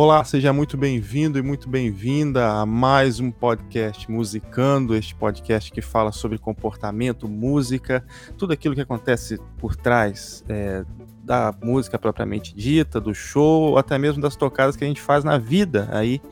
[0.00, 5.82] Olá, seja muito bem-vindo e muito bem-vinda a mais um podcast Musicando, este podcast que
[5.82, 8.04] fala sobre comportamento, música,
[8.36, 10.84] tudo aquilo que acontece por trás é,
[11.24, 15.36] da música propriamente dita, do show, até mesmo das tocadas que a gente faz na
[15.36, 15.88] vida.
[15.90, 16.22] Aí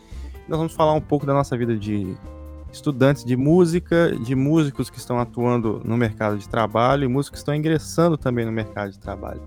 [0.47, 2.17] nós vamos falar um pouco da nossa vida de
[2.73, 7.39] estudantes de música, de músicos que estão atuando no mercado de trabalho e músicos que
[7.39, 9.43] estão ingressando também no mercado de trabalho.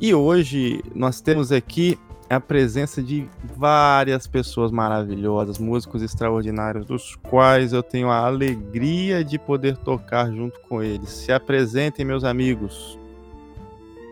[0.00, 1.96] E hoje nós temos aqui
[2.30, 9.36] a presença de várias pessoas maravilhosas, músicos extraordinários, dos quais eu tenho a alegria de
[9.36, 11.10] poder tocar junto com eles.
[11.10, 12.96] Se apresentem, meus amigos.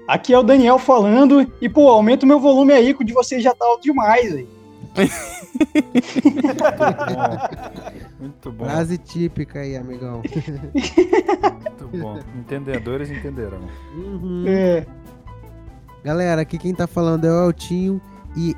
[0.08, 3.12] Aqui é o Daniel falando, e pô, aumenta o meu volume aí, que o de
[3.12, 4.48] vocês já tá alto demais, velho.
[8.18, 8.64] Muito bom.
[8.64, 10.22] Frase típica aí, amigão.
[10.74, 12.18] Muito bom.
[12.36, 13.60] Entendedores entenderão.
[13.94, 14.44] Uhum.
[14.46, 14.84] É.
[16.02, 18.00] Galera, aqui quem tá falando é o Eltinho
[18.36, 18.54] e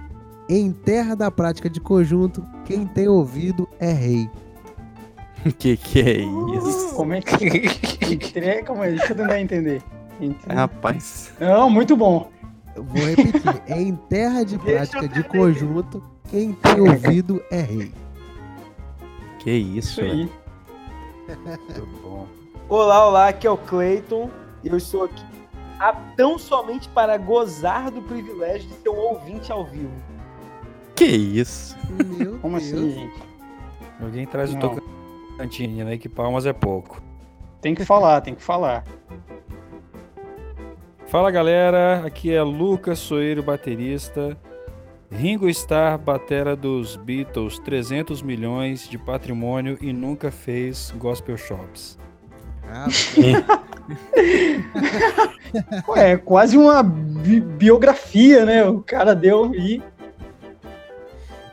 [0.49, 4.31] em terra da prática de conjunto, quem tem ouvido é rei.
[5.59, 6.95] que que é isso?
[6.95, 7.35] Como é que.
[8.12, 8.62] Entre...
[8.62, 9.83] Calma aí, deixa eu tentar entender.
[10.21, 12.31] Entre- Rapaz, Não, muito bom.
[12.75, 13.43] Eu vou repetir.
[13.79, 17.93] em terra de prática de conjunto, quem tem ouvido é rei.
[19.39, 20.31] que isso, Isso aí.
[21.29, 22.27] Muito bom.
[22.69, 24.31] Olá, olá, aqui é o Clayton
[24.62, 25.25] e eu estou aqui
[25.81, 29.91] a- tão somente para gozar do privilégio de ser um ouvinte ao vivo.
[30.95, 31.77] Que isso?
[31.91, 32.70] Meu Como Deus.
[32.72, 33.22] assim, gente?
[34.00, 34.77] Alguém traz o Não.
[34.77, 35.97] Tocantins, né?
[35.98, 37.03] Que palmas é pouco.
[37.61, 38.84] Tem que falar, tem que falar.
[41.06, 44.37] Fala galera, aqui é Lucas Soeiro, baterista.
[45.11, 51.98] Ringo Starr, batera dos Beatles, 300 milhões de patrimônio e nunca fez gospel shops.
[52.69, 52.87] Ah,
[55.89, 58.65] Ué, é quase uma bi- biografia, né?
[58.65, 59.83] O cara deu e.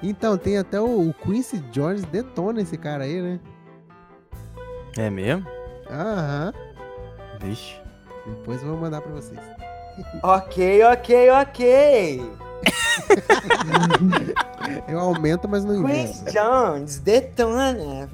[0.02, 3.40] então, tem até o, o Quincy Jones detona esse cara aí, né?
[4.98, 5.46] É mesmo?
[5.90, 6.54] Aham.
[7.40, 7.80] Vixe.
[8.26, 9.40] Depois eu vou mandar pra vocês.
[10.22, 12.22] Ok, ok, ok.
[14.88, 16.34] Eu aumento, mas não Quincy invento.
[16.34, 18.08] Jones, detona.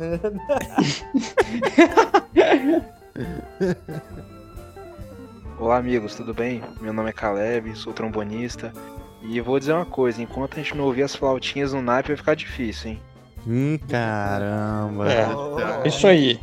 [5.60, 6.62] Olá amigos, tudo bem?
[6.82, 8.74] Meu nome é Caleb, sou trombonista.
[9.22, 12.18] E vou dizer uma coisa, enquanto a gente não ouvir as flautinhas no naipe vai
[12.18, 13.02] ficar difícil, hein?
[13.48, 15.06] Hum, caramba.
[15.12, 15.88] É.
[15.88, 16.40] Isso aí.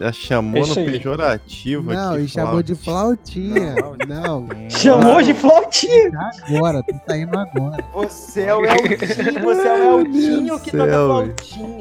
[0.00, 0.92] Já chamou Isso no aí.
[0.92, 2.22] pejorativo Não, aqui.
[2.24, 3.74] e chamou de flautinha.
[4.08, 6.10] Não, Chamou de flautinha.
[6.48, 7.84] agora, tá saindo agora.
[7.92, 11.80] Você é o Eltinho, você é o Eltinho que toca céu, flautinha.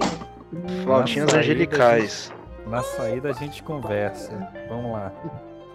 [0.84, 2.32] Flautinhas Nossa, angelicais.
[2.70, 4.32] Na saída a gente conversa.
[4.68, 5.12] Vamos lá.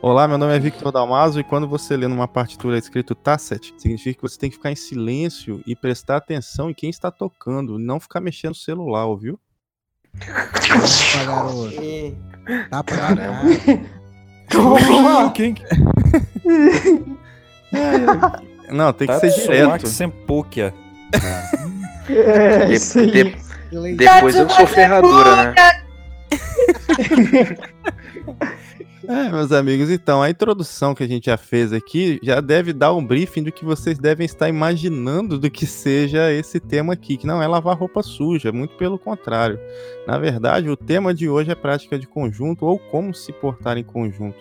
[0.00, 4.14] Olá, meu nome é Victor Dalmaso e quando você lê numa partitura escrito Tacet, significa
[4.16, 7.98] que você tem que ficar em silêncio e prestar atenção em quem está tocando, não
[7.98, 9.40] ficar mexendo no celular, ouviu?
[10.16, 11.82] Opa, garoto.
[11.82, 12.14] E-
[12.70, 13.08] Tá pra.
[14.50, 15.32] Toma!
[15.32, 15.54] Quem
[18.70, 19.86] Não, tem que tá ser direto.
[19.88, 20.74] Sempúquia.
[22.06, 23.10] É, De- aí.
[23.10, 25.83] de- depois eu sou ferradura, né?
[29.06, 32.94] É, meus amigos, então, a introdução que a gente já fez aqui já deve dar
[32.94, 37.26] um briefing do que vocês devem estar imaginando do que seja esse tema aqui, que
[37.26, 39.58] não é lavar roupa suja, muito pelo contrário.
[40.06, 43.84] Na verdade, o tema de hoje é prática de conjunto ou como se portar em
[43.84, 44.38] conjunto.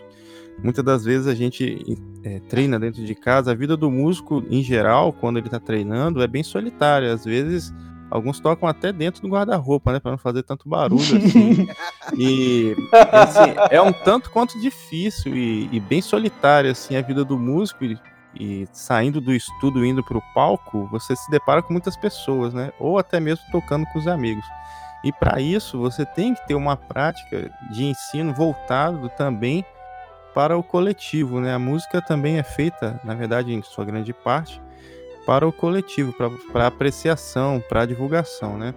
[0.63, 4.63] Muitas das vezes a gente é, treina dentro de casa, a vida do músico, em
[4.63, 7.11] geral, quando ele está treinando, é bem solitária.
[7.11, 7.73] Às vezes,
[8.13, 11.67] alguns tocam até dentro do guarda-roupa, né, para não fazer tanto barulho assim.
[12.15, 12.75] E
[13.11, 17.83] assim, é um tanto quanto difícil e, e bem solitária assim a vida do músico
[17.83, 17.97] e,
[18.35, 22.71] e saindo do estudo indo para o palco, você se depara com muitas pessoas, né?
[22.79, 24.45] Ou até mesmo tocando com os amigos.
[25.03, 29.65] E para isso você tem que ter uma prática de ensino voltado também
[30.35, 31.53] para o coletivo, né?
[31.53, 34.61] A música também é feita, na verdade, em sua grande parte,
[35.25, 36.13] para o coletivo,
[36.51, 38.73] para apreciação, para divulgação, né?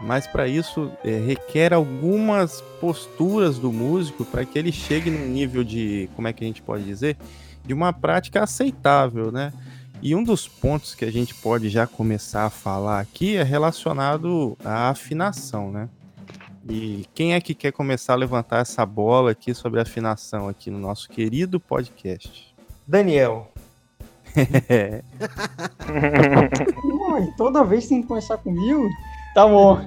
[0.00, 5.62] Mas para isso é, requer algumas posturas do músico para que ele chegue num nível
[5.62, 7.16] de, como é que a gente pode dizer,
[7.64, 9.52] de uma prática aceitável, né?
[10.02, 14.56] E um dos pontos que a gente pode já começar a falar aqui é relacionado
[14.64, 15.88] à afinação, né?
[16.68, 20.78] E quem é que quer começar a levantar essa bola aqui sobre afinação aqui no
[20.78, 22.54] nosso querido podcast?
[22.86, 23.52] Daniel.
[27.12, 28.88] Ué, toda vez tem que começar comigo?
[29.34, 29.80] Tá bom.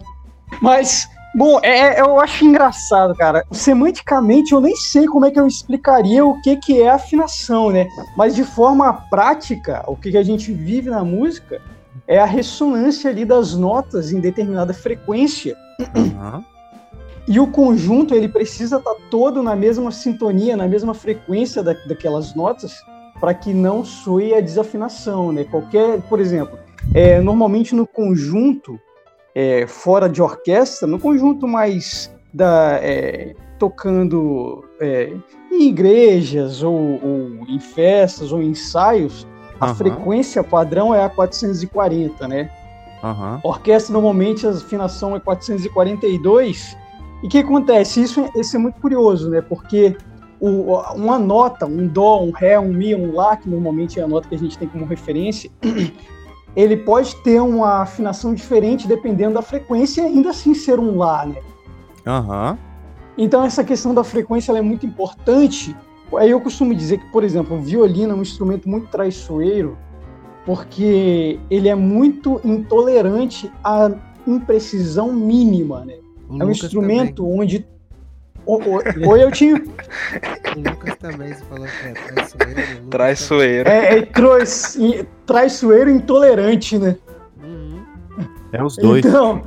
[0.62, 3.44] Mas, bom, é, eu acho engraçado, cara.
[3.52, 7.88] Semanticamente, eu nem sei como é que eu explicaria o que, que é afinação, né?
[8.16, 11.62] Mas de forma prática, o que, que a gente vive na música,
[12.08, 15.56] é a ressonância ali das notas em determinada frequência.
[15.96, 16.44] Aham.
[17.28, 22.34] E o conjunto ele precisa estar todo na mesma sintonia, na mesma frequência da, daquelas
[22.34, 22.82] notas,
[23.20, 25.44] para que não soe a desafinação, né?
[25.44, 26.58] Qualquer, por exemplo,
[26.94, 28.80] é, normalmente no conjunto
[29.36, 35.12] é, fora de orquestra, no conjunto mais da é, tocando é,
[35.52, 39.28] em igrejas ou, ou em festas ou ensaios,
[39.60, 42.50] a frequência padrão é a 440, né?
[43.04, 43.40] Aham.
[43.44, 46.78] Orquestra, normalmente, a afinação é 442.
[47.24, 48.02] E o que acontece?
[48.02, 49.42] Isso, é- isso é muito curioso, né?
[49.42, 49.96] Porque
[50.40, 54.08] o- uma nota, um Dó, um Ré, um Mi, um Lá, que normalmente é a
[54.08, 55.50] nota que a gente tem como referência,
[56.56, 61.26] ele pode ter uma afinação diferente dependendo da frequência e ainda assim ser um Lá,
[61.26, 61.38] né?
[62.06, 62.58] Aham.
[63.18, 65.76] Então essa questão da frequência ela é muito importante.
[66.16, 69.78] Aí eu costumo dizer que, por exemplo, o violino é um instrumento muito traiçoeiro,
[70.46, 73.92] porque ele é muito intolerante à
[74.26, 75.96] imprecisão mínima, né?
[76.30, 77.66] O É um Lucas instrumento onde
[78.48, 79.56] Oi, eu tinha.
[79.56, 82.82] O Lucas também, você falou que é traiçoeiro.
[82.90, 83.70] Traiçoeiro.
[83.70, 84.00] é, é
[84.80, 86.96] e- traiçoeiro intolerante, né?
[87.44, 87.84] Uhum.
[88.54, 89.06] É os dois.
[89.06, 89.42] Então,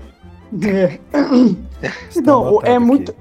[0.63, 0.99] é.
[2.17, 2.85] então é aqui.
[2.85, 3.15] muito.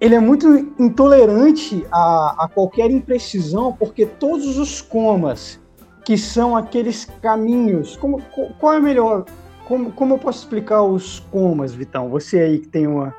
[0.00, 0.48] Ele é muito
[0.80, 5.60] intolerante a, a qualquer imprecisão, porque todos os comas,
[6.04, 7.96] que são aqueles caminhos.
[7.96, 9.24] Como, co- qual é melhor?
[9.66, 12.08] Como, como eu posso explicar os comas, Vitão?
[12.10, 13.14] Você aí que tem uma.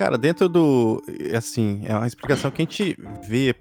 [0.00, 1.02] Cara, dentro do.
[1.36, 3.54] Assim, é uma explicação que a gente vê,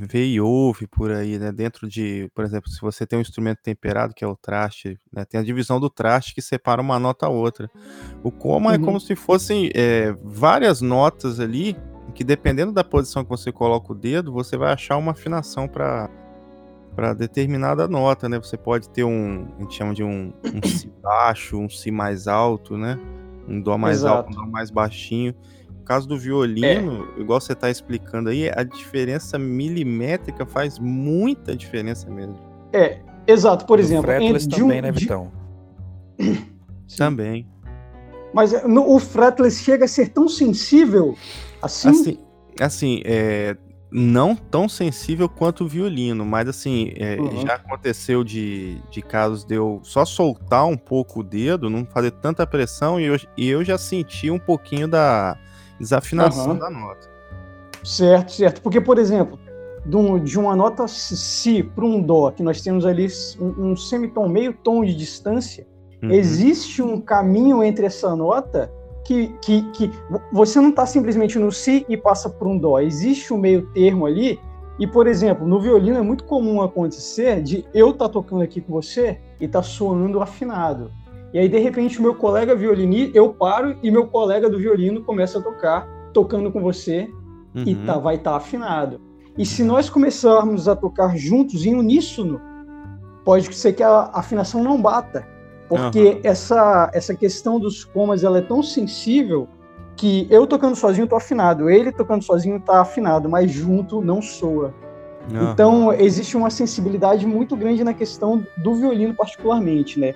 [0.00, 1.52] vê e ouve por aí, né?
[1.52, 5.24] Dentro de, por exemplo, se você tem um instrumento temperado, que é o traste, né?
[5.24, 7.70] Tem a divisão do traste que separa uma nota a outra.
[8.24, 8.84] O coma é Uhum.
[8.84, 11.76] como se fossem é, várias notas ali,
[12.16, 16.10] que dependendo da posição que você coloca o dedo, você vai achar uma afinação para
[16.96, 18.38] para determinada nota, né?
[18.38, 22.26] Você pode ter um, a gente chama de um, um si baixo, um si mais
[22.26, 22.98] alto, né?
[23.46, 24.46] Um dó mais alto, um Exato.
[24.46, 25.32] dó mais baixinho.
[25.86, 32.10] No caso do violino, igual você está explicando aí, a diferença milimétrica faz muita diferença
[32.10, 32.36] mesmo.
[32.72, 34.06] É, exato, por Do exemplo.
[34.10, 35.30] fretless de um- também, né, de- Vitão?
[36.18, 36.96] Sim.
[36.98, 37.46] Também.
[38.34, 41.16] Mas é, no- o fretless chega a ser tão sensível
[41.62, 41.88] assim.
[41.88, 42.18] Assim,
[42.60, 43.56] assim é,
[43.88, 47.46] não tão sensível quanto o violino, mas assim, é, Uhum.
[47.46, 52.10] já aconteceu de, de casos de eu só soltar um pouco o dedo, não fazer
[52.10, 55.38] tanta pressão, e eu, e eu já senti um pouquinho da
[55.78, 56.58] desafinação Aham.
[56.58, 57.08] da nota.
[57.84, 58.60] Certo, certo.
[58.62, 59.38] Porque, por exemplo,
[59.84, 63.06] de, um- uma nota Si para um Dó, que nós temos ali
[63.40, 65.66] um, um semitom, meio tom de distância,
[66.02, 66.10] Uhum.
[66.10, 68.70] existe um caminho entre essa nota
[69.04, 72.78] que, que, que vo- você não está simplesmente no Si e passa para um Dó.
[72.80, 74.38] Existe um meio termo ali.
[74.78, 78.72] E, por exemplo, no violino é muito comum acontecer de eu estar tocando aqui com
[78.74, 80.90] você e tá soando afinado.
[81.32, 85.02] E aí, de repente, o meu colega violinista, eu paro e meu colega do violino
[85.02, 87.08] começa a tocar, tocando com você,
[87.54, 87.86] e Uhum.
[87.86, 89.00] tá, vai estar afinado.
[89.36, 92.40] E se nós começarmos a tocar juntos em uníssono,
[93.24, 95.26] pode ser que a afinação não bata,
[95.68, 99.48] porque essa essa questão dos comas ela é tão sensível
[99.96, 104.72] que eu tocando sozinho tô afinado, ele tocando sozinho tá afinado, mas junto não soa.
[105.32, 105.50] Aham.
[105.52, 110.14] Então existe uma sensibilidade muito grande na questão do violino particularmente, né?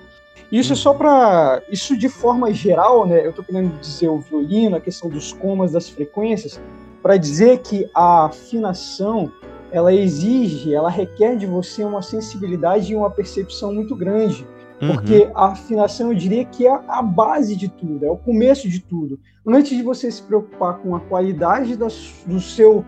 [0.51, 3.25] Isso é só para isso de forma geral, né?
[3.25, 6.59] Eu tô querendo dizer o violino, a questão dos comas, das frequências,
[7.01, 9.31] para dizer que a afinação
[9.71, 14.45] ela exige, ela requer de você uma sensibilidade e uma percepção muito grande,
[14.81, 14.95] Uhum.
[14.95, 18.79] porque a afinação eu diria que é a base de tudo, é o começo de
[18.79, 19.19] tudo.
[19.45, 21.87] Antes de você se preocupar com a qualidade da,
[22.25, 22.83] do seu,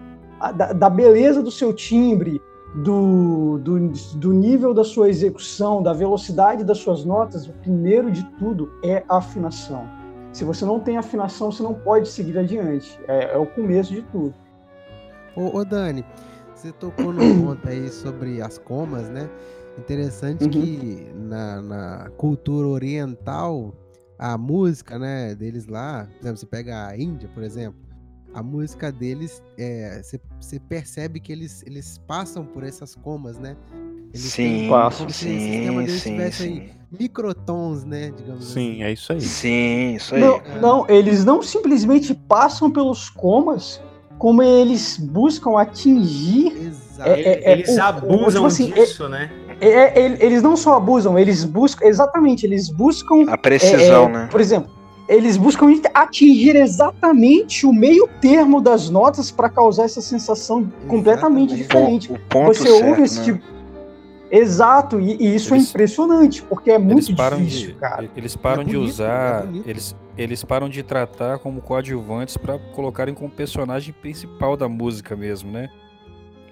[0.56, 2.42] da, da beleza do seu timbre,
[2.76, 3.80] do, do,
[4.16, 9.04] do nível da sua execução, da velocidade das suas notas, o primeiro de tudo é
[9.08, 9.88] a afinação.
[10.32, 13.00] Se você não tem afinação, você não pode seguir adiante.
[13.08, 14.34] É, é o começo de tudo.
[15.36, 16.04] Ô, ô, Dani,
[16.56, 19.30] você tocou no ponto aí sobre as comas, né?
[19.78, 20.52] Interessante Uhum.
[20.52, 23.74] que na, na cultura oriental,
[24.18, 27.80] a música, né, deles lá, por exemplo, você pega a Índia, por exemplo,
[28.34, 33.56] a música deles, é, você, você percebe que eles, eles passam por essas comas, né?
[34.14, 35.10] Eles Sim, têm Passam.
[35.10, 35.40] sim,
[36.00, 36.70] sim, sim.
[37.00, 38.54] microtons, né, digamos assim.
[38.76, 39.22] Sim, é isso aí.
[39.22, 40.22] Sim, isso aí.
[40.22, 43.82] Não, não, eles não simplesmente passam pelos comas,
[44.20, 46.56] como eles buscam atingir.
[46.68, 47.10] Exato.
[47.10, 49.32] É, é, é, Eles o- o- abusam tipo assim, disso, né?
[49.60, 51.86] É, é, ele- eles não só abusam, eles buscam.
[51.88, 53.26] Exatamente, eles buscam.
[53.28, 54.28] A precisão, é, é, né?
[54.30, 54.72] Por exemplo,
[55.08, 62.08] eles buscam atingir exatamente o meio termo das notas para causar essa sensação completamente Exatamente.
[62.08, 62.12] diferente.
[62.14, 63.26] O ponto Você certo, ouve esse né?
[63.26, 63.54] tipo.
[64.32, 68.10] Exato, e, e isso Eles- é impressionante, porque é muito eles param difícil, de, cara.
[68.16, 72.58] eles param É de bonito, usar, é eles, eles param de tratar como coadjuvantes pra
[72.74, 75.70] colocarem como personagem principal da música mesmo, né?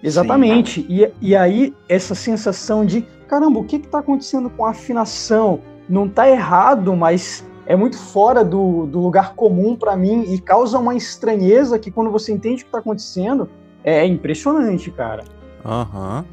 [0.04, 0.86] Exatamente.
[0.90, 5.60] E, e aí, essa sensação de, caramba, o que está acontecendo com a afinação?
[5.90, 10.80] Não tá errado, mas é muito fora do, do lugar comum para mim e causa
[10.80, 13.50] uma estranheza que quando você entende o que está acontecendo,
[13.84, 15.24] é impressionante, cara.
[15.64, 16.26] Aham.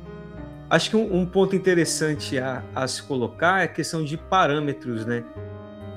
[0.71, 5.07] Acho que um, um ponto interessante a, a se colocar é a questão de parâmetros,
[5.07, 5.25] né?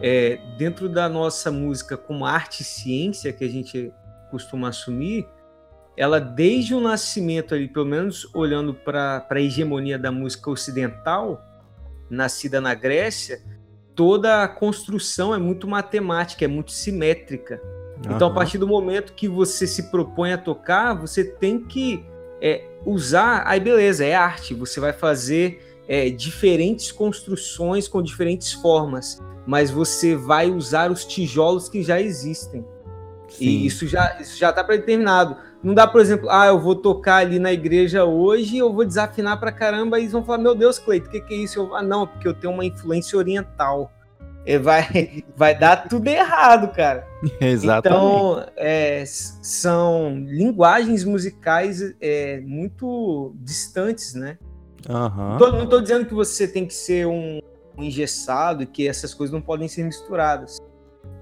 [0.02, 3.94] É, dentro da nossa música como arte e ciência que a gente
[4.32, 5.28] costuma assumir,
[5.96, 11.40] ela desde o nascimento ali, pelo menos olhando para a hegemonia da música ocidental,
[12.10, 13.42] nascida na Grécia,
[14.02, 17.62] toda a construção é muito matemática, é muito simétrica.
[18.04, 22.04] Então, a partir do momento que você se propõe a tocar, você tem que
[22.42, 23.44] é, usar.
[23.46, 24.56] Aí, beleza, é arte.
[24.56, 31.70] Você vai fazer é, diferentes construções com diferentes formas, mas você vai usar os tijolos
[31.70, 32.66] que já existem.
[33.30, 33.46] Sim.
[33.46, 35.38] E isso já isso já está predeterminado.
[35.64, 39.40] Não dá, por exemplo, ah, eu vou tocar ali na igreja hoje, eu vou desafinar
[39.40, 41.60] pra caramba, e eles vão falar, meu Deus, Cleito, o que, que é isso?
[41.60, 43.92] Eu, ah, não, porque eu tenho uma influência oriental.
[44.44, 47.06] É, vai, vai dar tudo errado, cara.
[47.40, 48.08] Exatamente.
[48.08, 54.40] Então, é, são linguagens musicais é, muito distantes, né?
[54.90, 55.38] Aham.
[55.38, 57.40] Tô- não estou dizendo que você tem que ser um,
[57.78, 60.58] um engessado e que essas coisas não podem ser misturadas.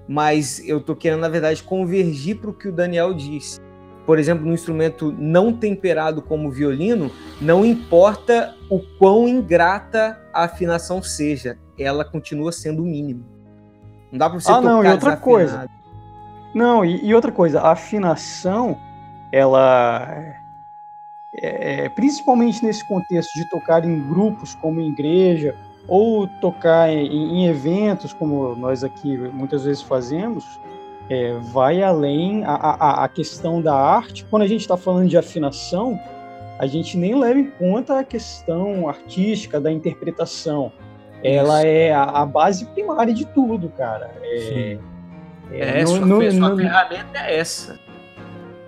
[0.08, 3.60] Mas eu tô querendo, na verdade, convergir para o que o Daniel disse.
[4.10, 10.42] Por exemplo, no instrumento não temperado como o violino, não importa o quão ingrata a
[10.42, 13.24] afinação seja, ela continua sendo o mínimo.
[14.10, 15.20] Não dá para você Ah, tocar não, e outra desafinado.
[15.20, 15.70] coisa.
[16.52, 18.76] Não, e, e outra coisa, a afinação,
[19.30, 20.04] ela
[21.32, 25.54] é, é, principalmente nesse contexto de tocar em grupos como igreja
[25.86, 30.58] ou tocar em, em eventos como nós aqui muitas vezes fazemos,
[31.10, 34.24] é, vai além a, a, a questão da arte.
[34.30, 35.98] Quando a gente está falando de afinação,
[36.58, 40.72] a gente nem leva em conta a questão artística da interpretação.
[41.22, 44.10] Ela é a, a base primária de tudo, cara.
[44.22, 47.78] É, não- sua, não- sua não- ferramenta é essa.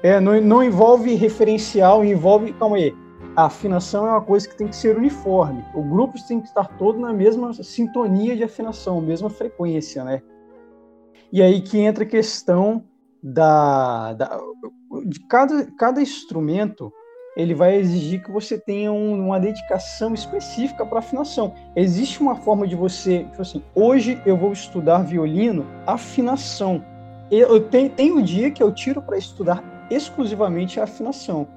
[0.03, 2.53] É, não, não envolve referencial, envolve.
[2.55, 2.93] Calma aí.
[3.37, 5.65] A afinação é uma coisa que tem que ser uniforme.
[5.75, 10.21] O grupo tem que estar todo na mesma sintonia de afinação, mesma frequência, né?
[11.33, 12.85] E aí que entra a questão
[13.23, 14.39] da, da-
[15.07, 16.93] de cada, cada instrumento
[17.35, 21.55] ele vai exigir que você tenha um- uma dedicação específica para afinação.
[21.75, 26.85] Existe uma forma de você, tipo assim, hoje eu vou estudar violino, afinação.
[27.31, 31.49] Eu, eu tenho, tem um dia que eu tiro para estudar exclusivamente a afinação,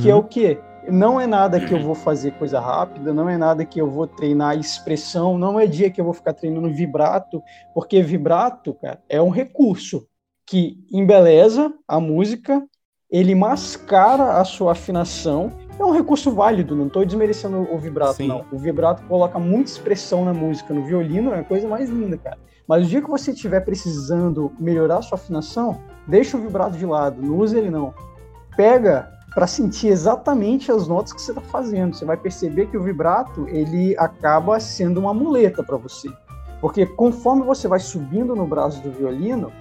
[0.00, 0.20] que é Uhum.
[0.20, 0.58] o quê?
[0.88, 4.06] Não é nada que eu vou fazer coisa rápida, não é nada que eu vou
[4.06, 9.20] treinar expressão, não é dia que eu vou ficar treinando vibrato, porque vibrato, cara, é
[9.20, 10.06] um recurso
[10.46, 12.62] que embeleza a música,
[13.10, 15.52] ele mascara a sua afinação.
[15.78, 18.28] É um recurso válido, não estou desmerecendo o vibrato, Sim.
[18.28, 18.44] não.
[18.52, 22.38] O vibrato coloca muita expressão na música, no violino é a coisa mais linda, cara.
[22.66, 26.86] Mas o dia que você estiver precisando melhorar a sua afinação, deixa o vibrato de
[26.86, 27.94] lado, não usa ele não.
[28.56, 31.94] Pega para sentir exatamente as notas que você está fazendo.
[31.94, 36.08] Você vai perceber que o vibrato ele acaba sendo uma muleta para você,
[36.60, 39.52] porque conforme você vai subindo no braço do violino,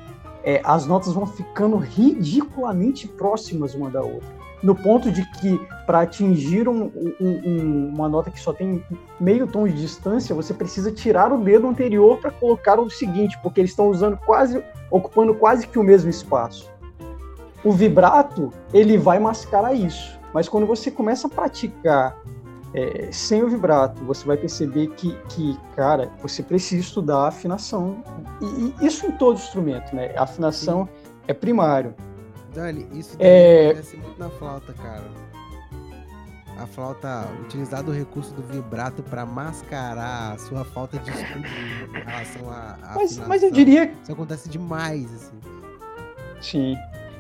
[0.43, 4.27] é, as notas vão ficando ridiculamente próximas uma da outra,
[4.61, 8.83] no ponto de que para atingir um- um- um- uma nota que só tem
[9.19, 13.61] meio tom de distância, você precisa tirar o dedo anterior para colocar o seguinte, porque
[13.61, 16.72] eles estão usando quase, ocupando quase que o mesmo espaço.
[17.63, 22.17] O vibrato ele vai mascarar isso, mas quando você começa a praticar
[22.73, 28.03] é, sem o vibrato, você vai perceber que, que, cara, você precisa estudar a afinação.
[28.41, 30.11] E, e isso em todo instrumento, né?
[30.17, 30.89] A afinação
[31.27, 31.93] é primário.
[32.53, 35.03] Dani, isso É- acontece muito na flauta, cara.
[36.59, 42.03] A flauta, utilizar o recurso do vibrato para mascarar a sua falta de estudo em
[42.05, 45.39] relação à Mas, mas eu diria Isso acontece demais, assim.
[46.41, 46.75] Sim.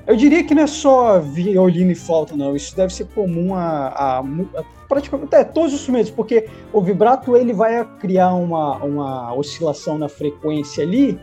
[0.05, 2.55] Eu diria que não é só violino e flauta, não.
[2.55, 7.35] Isso deve ser comum a, a a praticamente é, todos os instrumentos, porque o vibrato
[7.37, 11.19] ele vai criar uma, uma oscilação na frequência ali,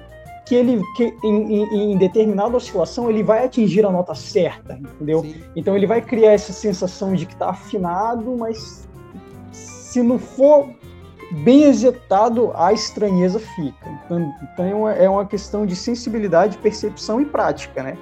[0.46, 5.20] que ele que em, em- em determinada oscilação ele vai atingir a nota certa, entendeu?
[5.20, 5.34] Sim.
[5.54, 8.88] Então ele vai criar essa sensação de que está afinado, mas
[9.52, 10.66] se não for
[11.44, 13.88] bem executado, a estranheza fica.
[14.06, 17.96] Então, então é uma- é uma questão de sensibilidade, percepção e prática, né?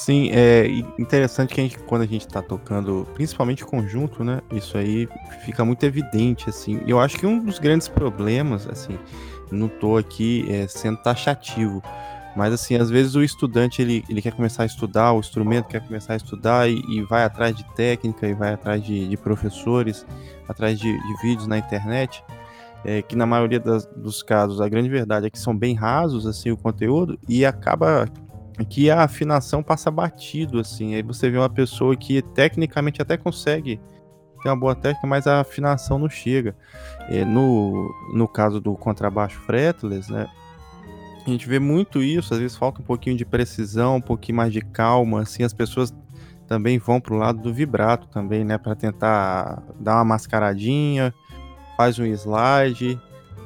[0.00, 0.66] Sim, é
[0.98, 4.40] interessante que a gente, quando a gente tá tocando, principalmente conjunto, né?
[4.50, 5.06] Isso aí
[5.44, 6.80] fica muito evidente, assim.
[6.86, 8.98] Eu acho que um dos grandes problemas, assim,
[9.52, 11.82] não tô aqui é, sendo taxativo,
[12.34, 15.86] mas assim, às vezes o estudante ele, ele quer começar a estudar, o instrumento quer
[15.86, 20.06] começar a estudar e, e vai atrás de técnica e vai atrás de, de professores,
[20.48, 22.24] atrás de, de, vídeos na internet,
[22.86, 26.26] é, que na maioria das, dos casos a grande verdade é que são bem rasos
[26.26, 28.08] assim o conteúdo e acaba
[28.64, 30.94] que a afinação passa batido assim.
[30.94, 33.80] Aí você vê uma pessoa que tecnicamente até consegue
[34.42, 36.56] ter uma boa técnica, mas a afinação não chega.
[37.08, 40.26] É, no, no caso do contrabaixo fretless, né?
[41.26, 44.52] A gente vê muito isso, às vezes falta um pouquinho de precisão, um pouquinho mais
[44.52, 45.94] de calma, assim, as pessoas
[46.48, 51.14] também vão para o lado do vibrato também, né, para tentar dar uma mascaradinha,
[51.76, 53.00] faz um slide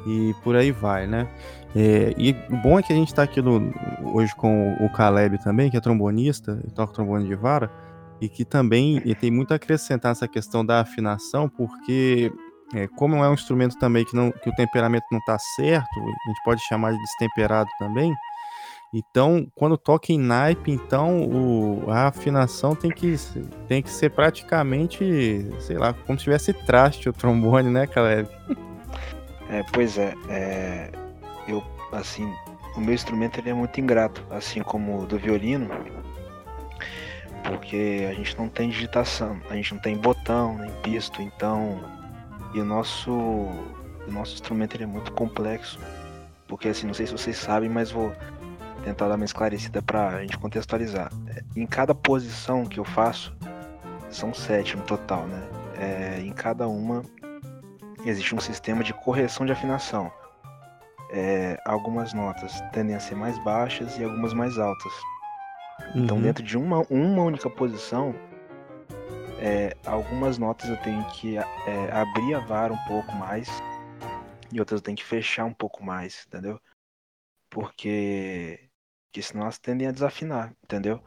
[0.06, 1.28] e por aí vai, né?
[1.74, 3.72] É, e o bom é que a gente está aqui no,
[4.14, 7.70] hoje com o Caleb também, que é trombonista, toca trombone de vara,
[8.20, 12.32] e que também e tem muito a acrescentar essa questão da afinação, porque
[12.74, 16.28] é, como é um instrumento também que, não, que o temperamento não está certo, a
[16.28, 18.14] gente pode chamar de destemperado também.
[18.96, 23.16] Então, quando toca em naipe, então o, a afinação tem que,
[23.66, 28.28] tem que ser praticamente, sei lá, como se tivesse traste o trombone, né, Caleb?
[29.50, 30.90] É, pois é, é,
[31.46, 32.32] eu, assim,
[32.76, 35.68] o meu instrumento ele é muito ingrato, assim como o do violino,
[37.44, 41.80] porque a gente não tem digitação, a gente não tem botão, nem pisto, então
[42.54, 45.78] e o nosso, o nosso instrumento ele é muito complexo.
[46.46, 48.12] Porque assim, não sei se vocês sabem, mas vou
[48.84, 51.10] tentar dar uma esclarecida para a gente contextualizar.
[51.26, 53.36] É, em cada posição que eu faço,
[54.10, 55.42] são sete no total, né?
[55.76, 57.02] É, em cada uma
[58.06, 60.12] existe um sistema de correção de afinação.
[61.16, 64.92] É, algumas notas tendem a ser mais baixas e algumas mais altas.
[65.94, 66.22] Então, uhum.
[66.22, 68.12] dentro de uma, uma única posição,
[69.38, 73.48] é, algumas notas eu tenho que é, abrir a vara um pouco mais
[74.50, 76.60] e outras eu tenho que fechar um pouco mais, entendeu?
[77.50, 78.68] Porque,
[79.06, 81.02] porque senão elas tendem a desafinar, entendeu?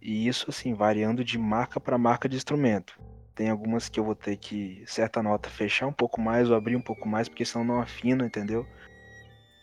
[0.00, 3.00] E isso assim, variando de marca para marca de instrumento.
[3.34, 6.76] Tem algumas que eu vou ter que, certa nota, fechar um pouco mais ou abrir
[6.76, 8.66] um pouco mais, porque senão não afina, entendeu?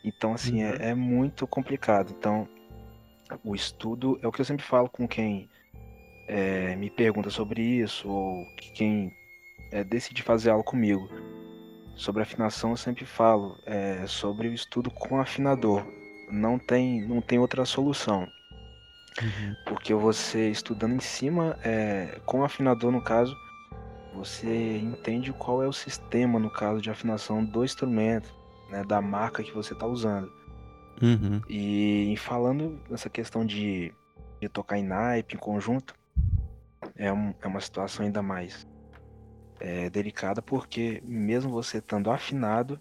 [0.04, 0.76] Então, assim, é, uhum.
[0.80, 2.14] é, é muito complicado.
[2.18, 2.48] Então,
[3.44, 5.50] o estudo é o que eu sempre falo com quem
[6.28, 9.12] é, me pergunta sobre isso, ou quem
[9.72, 11.08] é, decide fazer algo comigo.
[11.96, 15.86] Sobre afinação eu sempre falo é, sobre o estudo com afinador.
[16.32, 18.28] Não tem, não tem outra solução.
[19.22, 19.56] Uhum.
[19.66, 23.36] Porque você estudando em cima, é, com afinador no caso,
[24.14, 28.34] você entende qual é o sistema, no caso de afinação do instrumento,
[28.72, 30.32] né, da marca que você está usando.
[31.02, 31.42] Uhum.
[31.50, 33.94] E falando nessa questão de,
[34.40, 35.96] de tocar em naipe, em conjunto,
[36.96, 38.68] é, um, é uma situação ainda mais
[39.60, 42.80] é, delicada, porque mesmo você estando afinado,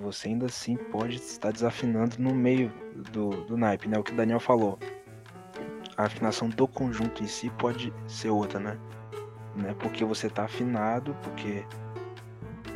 [0.00, 2.72] você ainda assim pode estar desafinando no meio
[3.12, 3.98] do, do naipe, né?
[3.98, 4.78] O que o Daniel falou.
[5.96, 8.78] A afinação do conjunto em si pode ser outra, né?
[9.54, 9.74] né?
[9.78, 11.64] Porque você está afinado, porque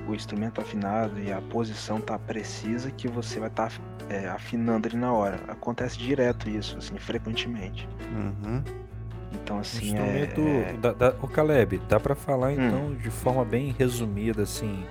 [0.08, 4.28] o instrumento tá afinado e a posição tá precisa que você vai estar tá, é,
[4.28, 5.38] afinando ali na hora.
[5.48, 7.88] Acontece direto isso, assim, frequentemente.
[8.12, 8.62] Uhum.
[9.32, 10.72] Então, assim, instrumento é...
[10.74, 12.66] Da, da, o Caleb, dá para falar, hum.
[12.66, 14.84] então, de forma bem resumida, assim,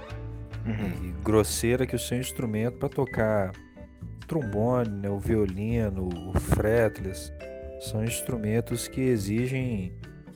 [0.65, 1.13] uhum.
[1.23, 3.51] grosseira, que o seu instrumento para tocar
[4.27, 7.31] trombone, né, o violino, o fretless,
[7.79, 9.93] são instrumentos que exigem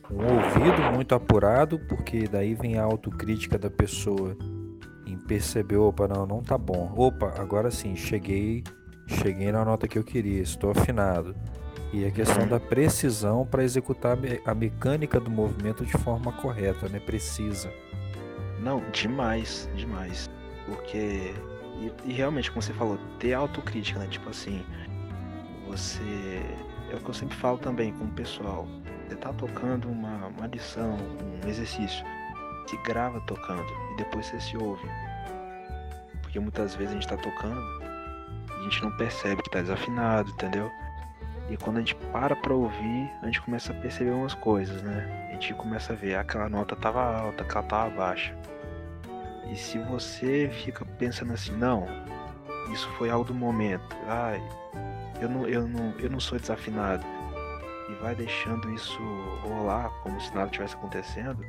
[0.10, 4.36] um ouvido muito apurado, porque daí vem a autocrítica da pessoa
[5.32, 6.94] em perceber, opa, não, não tá bom.
[6.96, 8.64] Opa, agora sim, cheguei,
[9.08, 11.36] cheguei na nota que eu queria, estou afinado.
[11.94, 17.00] E a questão da precisão para executar a mecânica do movimento de forma correta, né?
[17.00, 17.72] Precisa.
[18.60, 20.30] Não, demais, demais.
[20.66, 21.34] Porque.
[21.82, 24.08] E, e, realmente, como você falou, ter autocrítica, né?
[24.08, 24.64] Tipo assim,
[25.68, 26.42] você.
[26.92, 28.68] É o que eu sempre falo também com o pessoal.
[29.08, 30.98] Você tá tocando uma, uma lição,
[31.44, 32.06] um exercício.
[32.68, 34.88] Se grava tocando e depois você se ouve.
[36.32, 37.60] Porque muitas vezes a gente tá tocando
[38.52, 40.72] e a gente não percebe que tá desafinado, entendeu?
[41.50, 45.28] E quando a gente para pra ouvir, a gente começa a perceber umas coisas, né?
[45.28, 48.34] A gente começa a ver, aquela nota tava alta, aquela tava baixa.
[49.52, 51.86] E se você fica pensando assim, não,
[52.72, 54.42] isso foi algo do momento, ai,
[55.20, 57.04] eu não, eu não, eu não sou desafinado,
[57.90, 58.98] e vai deixando isso
[59.42, 61.44] rolar como se nada tivesse acontecendo,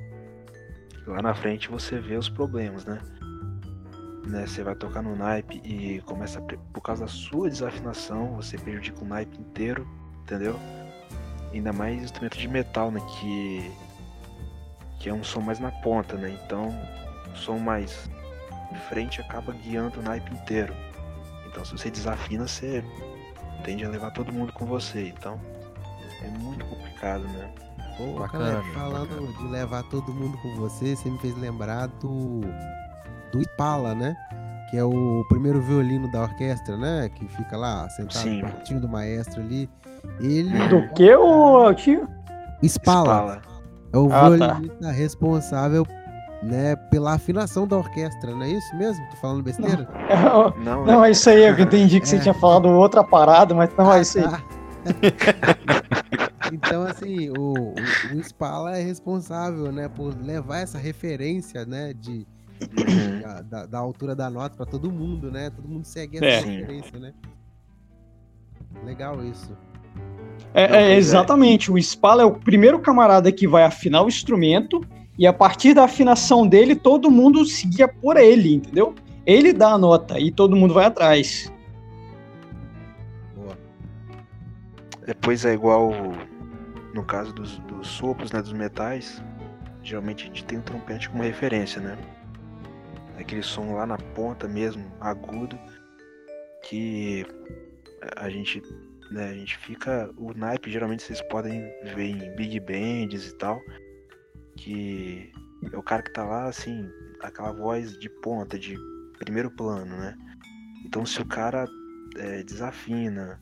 [1.07, 3.01] lá na frente você vê os problemas, né?
[4.25, 4.47] Né?
[4.47, 9.03] Você vai tocar no naipe e começa a, por causa da sua desafinação, você prejudica
[9.03, 9.87] o naipe inteiro,
[10.23, 10.59] entendeu?
[11.53, 13.01] Ainda mais instrumento de metal, né?
[13.19, 13.71] Que,
[15.01, 16.39] que é um som mais na ponta, né?
[16.45, 16.69] Então,
[17.33, 18.09] o som mais
[18.89, 20.75] frente acaba guiando o naipe inteiro.
[21.47, 22.83] Então, se você desafina, você
[23.65, 25.09] tende a levar todo mundo com você.
[25.09, 25.39] Então,
[26.23, 27.53] é muito complicado, né?
[27.99, 29.39] Pô, Bacana, Caleb, falando bacana.
[29.39, 32.41] de levar todo mundo com você, você me fez lembrar do
[33.33, 34.15] do Spala, né?
[34.71, 37.11] Que é o primeiro violino da orquestra, né?
[37.15, 38.41] Que fica lá sentado Sim.
[38.41, 39.69] pertinho do maestro ali.
[40.21, 42.09] Ele Do que, ô tio?
[42.65, 43.43] Spala, Spala.
[43.93, 44.29] é o Ah, tá.
[44.55, 45.87] violinista responsável,
[46.43, 49.05] né, pela afinação da orquestra, não é isso mesmo?
[49.11, 49.89] Tô falando besteira?
[50.65, 52.21] Não, Não, é isso aí, eu entendi que você É.
[52.21, 54.25] tinha falado outra parada, mas não é isso aí.
[54.27, 54.41] Ah,
[56.53, 57.75] então, assim, o, o,
[58.17, 62.27] o Spala é responsável, né, por levar essa referência, né, de.
[63.23, 65.51] Da, da- da altura da nota pra todo mundo, né?
[65.51, 66.41] Todo mundo segue essa É.
[66.41, 67.13] Referência, né?
[68.85, 69.57] Legal isso.
[70.55, 70.97] É, é, é.
[70.97, 71.71] exatamente.
[71.71, 74.81] O Spala é o primeiro camarada que vai afinar o instrumento
[75.19, 78.95] e a partir da afinação dele, todo mundo seguia por ele, entendeu?
[79.27, 81.53] Ele dá a nota e todo mundo vai atrás.
[83.37, 83.57] Boa.
[85.07, 85.93] Depois é igual
[86.95, 89.23] no caso dos, dos sopros, né, dos metais.
[89.83, 91.97] Geralmente a gente tem o trompete como referência, né?
[93.19, 95.59] Aquele som lá na ponta mesmo, agudo,
[96.65, 97.27] que
[98.17, 98.63] a gente,
[99.11, 100.11] né, a gente fica.
[100.17, 101.63] O naipe geralmente vocês podem
[101.95, 103.61] ver em big bands e tal,
[104.57, 105.33] que
[105.73, 106.89] é o cara que tá lá assim,
[107.21, 108.77] aquela voz de ponta, de
[109.19, 110.17] primeiro plano, né?
[110.85, 111.67] Então se o cara
[112.17, 113.41] é, desafina,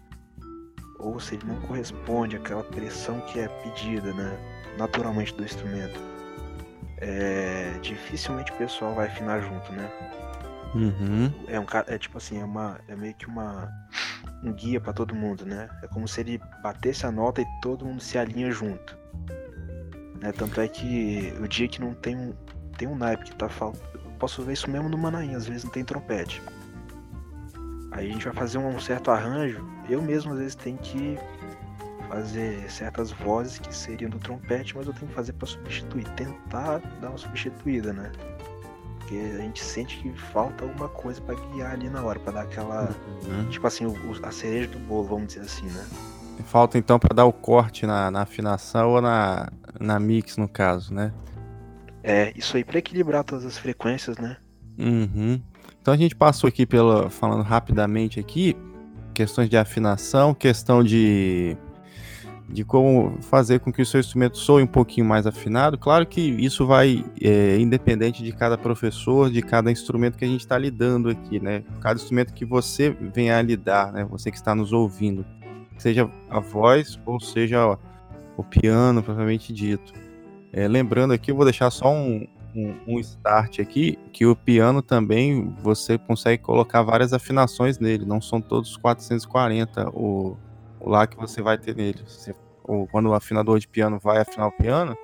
[0.98, 4.38] ou se ele não corresponde àquela pressão que é pedida, né,
[4.76, 5.98] naturalmente do instrumento,
[7.00, 9.90] é, dificilmente o pessoal vai afinar junto, né?
[10.74, 11.32] Uhum.
[11.48, 13.68] É um cara, é tipo assim, é uma, é meio que uma
[14.42, 15.68] um guia pra todo mundo, né?
[15.82, 18.96] É como se ele batesse a nota e todo mundo se alinha junto.
[20.20, 20.32] Né?
[20.32, 22.34] Tanto é que o dia que não tem um
[22.76, 25.64] tem um naipe que tá faltando, eu posso ver isso mesmo no Manaim, às vezes
[25.64, 26.42] não tem trompete.
[27.92, 31.18] Aí a gente vai fazer um certo arranjo, eu mesmo às vezes tenho que
[32.10, 36.78] fazer certas vozes que seriam do trompete, mas eu tenho que fazer pra substituir, tentar
[37.00, 38.10] dar uma substituída, né?
[38.98, 42.42] Porque a gente sente que falta alguma coisa pra guiar ali na hora, pra dar
[42.42, 42.90] aquela,
[43.24, 43.48] Uhum.
[43.48, 45.84] tipo assim, o- a cereja do bolo, vamos dizer assim, né?
[46.46, 50.92] Falta então pra dar o corte na, na afinação ou na, na mix, no caso,
[50.92, 51.12] né?
[52.02, 54.36] É, isso aí pra equilibrar todas as frequências, né?
[54.78, 55.40] Uhum.
[55.80, 57.10] Então a gente passou aqui pela.
[57.10, 58.56] falando rapidamente aqui,
[59.14, 61.56] questões de afinação, questão de.
[62.52, 65.78] De como fazer com que o seu instrumento soe um pouquinho mais afinado.
[65.78, 70.40] Claro que isso vai é, independente de cada professor, de cada instrumento que a gente
[70.40, 71.62] está lidando aqui, né?
[71.80, 74.04] Cada instrumento que você venha a lidar, né?
[74.10, 75.24] Você que está nos ouvindo.
[75.78, 77.78] Seja a voz ou seja
[78.36, 79.92] o piano, propriamente dito.
[80.52, 84.82] É, lembrando aqui, eu vou deixar só um, um, um start aqui, que o piano
[84.82, 90.36] também você consegue colocar várias afinações nele, não são todos 440 o, o
[90.80, 92.00] lá que você vai ter nele.
[92.06, 94.96] Você- ou quando o afinador de piano vai afinar o piano,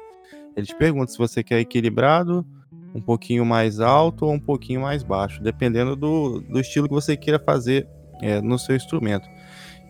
[0.56, 2.46] ele te pergunta se você quer equilibrado,
[2.94, 7.16] um pouquinho mais alto ou um pouquinho mais baixo, dependendo do, do estilo que você
[7.16, 7.86] queira fazer
[8.22, 9.28] é, no seu instrumento.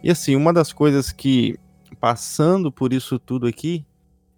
[0.02, 1.56] E assim, uma das coisas que,
[2.00, 3.86] passando por isso tudo aqui,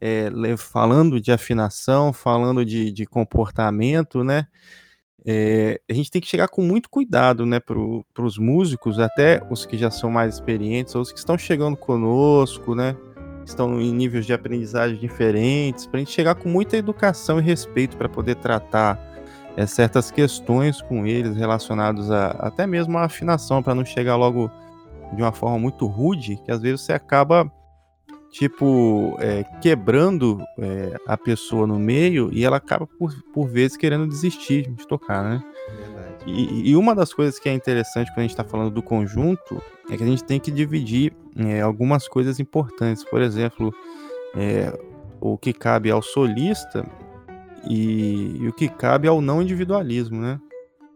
[0.00, 4.46] é, falando de afinação, falando de, de comportamento, né?
[5.30, 9.66] É, a gente tem que chegar com muito cuidado, né, para os músicos, até os
[9.66, 12.96] que já são mais experientes, ou os que estão chegando conosco, né?
[13.44, 17.94] Estão em níveis de aprendizagem diferentes, para a gente chegar com muita educação e respeito
[17.98, 18.98] para poder tratar
[19.54, 24.50] é, certas questões com eles relacionados a até mesmo a afinação, para não chegar logo
[25.12, 27.52] de uma forma muito rude, que às vezes você acaba
[28.30, 34.06] tipo, é, quebrando é, a pessoa no meio e ela acaba por, por vezes querendo
[34.06, 35.42] desistir de tocar, né?
[36.26, 39.62] E, e uma das coisas que é interessante quando a gente está falando do conjunto
[39.90, 43.02] é que a gente tem que dividir é, algumas coisas importantes.
[43.04, 43.72] Por exemplo,
[44.36, 44.78] é,
[45.20, 46.86] o que cabe ao solista
[47.68, 50.38] e, e o que cabe ao não individualismo, né?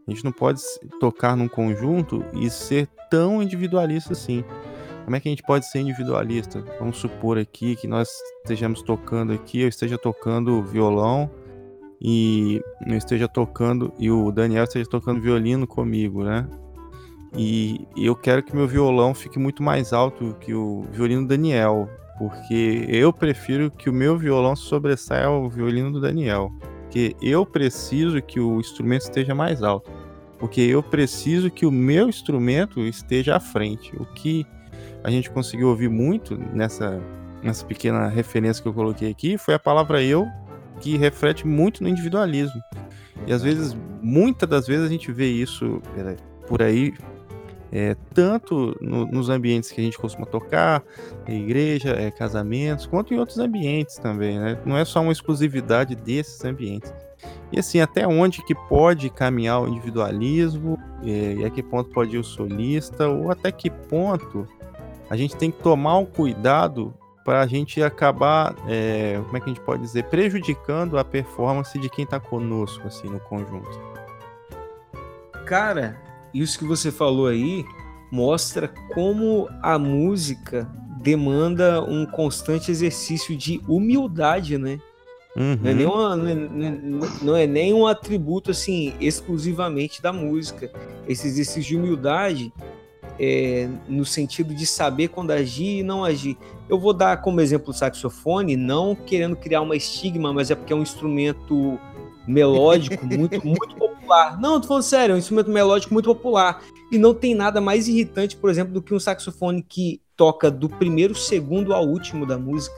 [0.06, 0.60] A gente não pode
[1.00, 4.44] tocar num conjunto e ser tão individualista assim.
[5.04, 6.64] Como é que a gente pode ser individualista?
[6.78, 8.08] Vamos supor aqui que nós
[8.42, 11.30] estejamos tocando aqui, eu esteja tocando violão
[12.00, 16.48] e eu esteja tocando e o Daniel esteja tocando violino comigo, né?
[17.36, 21.88] E eu quero que meu violão fique muito mais alto que o violino do Daniel,
[22.18, 28.20] porque eu prefiro que o meu violão sobressaia ao violino do Daniel, porque eu preciso
[28.20, 29.90] que o instrumento esteja mais alto,
[30.38, 34.46] porque eu preciso que o meu instrumento esteja à frente, o que
[35.02, 37.00] a gente conseguiu ouvir muito nessa
[37.42, 40.28] nessa pequena referência que eu coloquei aqui, foi a palavra eu,
[40.80, 42.60] que reflete muito no individualismo.
[43.26, 46.94] E às vezes, muitas das vezes a gente vê isso é, por aí,
[47.70, 50.82] é, tanto no, nos ambientes que a gente costuma tocar,
[51.26, 54.58] igreja, é, casamentos, quanto em outros ambientes também, né?
[54.64, 56.92] Não é só uma exclusividade desses ambientes.
[57.50, 62.16] E assim, até onde que pode caminhar o individualismo, é, e a que ponto pode
[62.16, 64.46] ir o solista, ou até que ponto
[65.12, 69.50] a gente tem que tomar um cuidado para a gente acabar, é, como é que
[69.50, 73.78] a gente pode dizer, prejudicando a performance de quem está conosco, assim, no conjunto.
[75.44, 76.00] Cara,
[76.32, 77.62] isso que você falou aí
[78.10, 80.66] mostra como a música
[81.02, 84.80] demanda um constante exercício de humildade, né?
[85.36, 85.58] Uhum.
[85.60, 86.78] Não, é nem uma, não, é,
[87.20, 90.72] não é nem um atributo assim exclusivamente da música.
[91.06, 92.50] Esse exercício de humildade
[93.18, 96.36] é, no sentido de saber quando agir e não agir.
[96.68, 100.72] Eu vou dar como exemplo o saxofone, não querendo criar uma estigma, mas é porque
[100.72, 101.78] é um instrumento
[102.26, 104.40] melódico muito, muito popular.
[104.40, 106.62] Não, tô falando sério, é um instrumento melódico muito popular.
[106.90, 110.68] E não tem nada mais irritante, por exemplo, do que um saxofone que toca do
[110.68, 112.74] primeiro segundo ao último da música.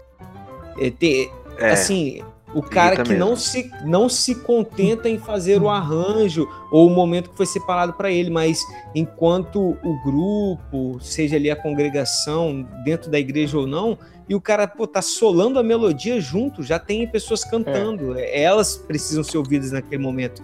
[0.78, 1.70] É, ter, é.
[1.70, 2.22] Assim,
[2.54, 7.30] o cara que não se, não se contenta em fazer o arranjo ou o momento
[7.30, 8.60] que foi separado para ele, mas
[8.94, 14.66] enquanto o grupo, seja ali a congregação, dentro da igreja ou não, e o cara
[14.66, 18.42] pô, tá solando a melodia junto, já tem pessoas cantando, é.
[18.42, 20.42] elas precisam ser ouvidas naquele momento.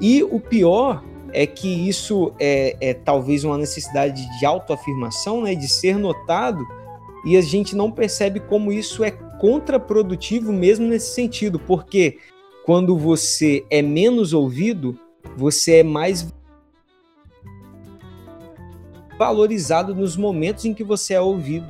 [0.00, 5.68] E o pior é que isso é, é talvez uma necessidade de autoafirmação, né, de
[5.68, 6.66] ser notado,
[7.24, 12.18] e a gente não percebe como isso é contraprodutivo mesmo nesse sentido, porque
[12.64, 14.98] quando você é menos ouvido,
[15.36, 16.32] você é mais
[19.18, 21.66] valorizado nos momentos em que você é ouvido.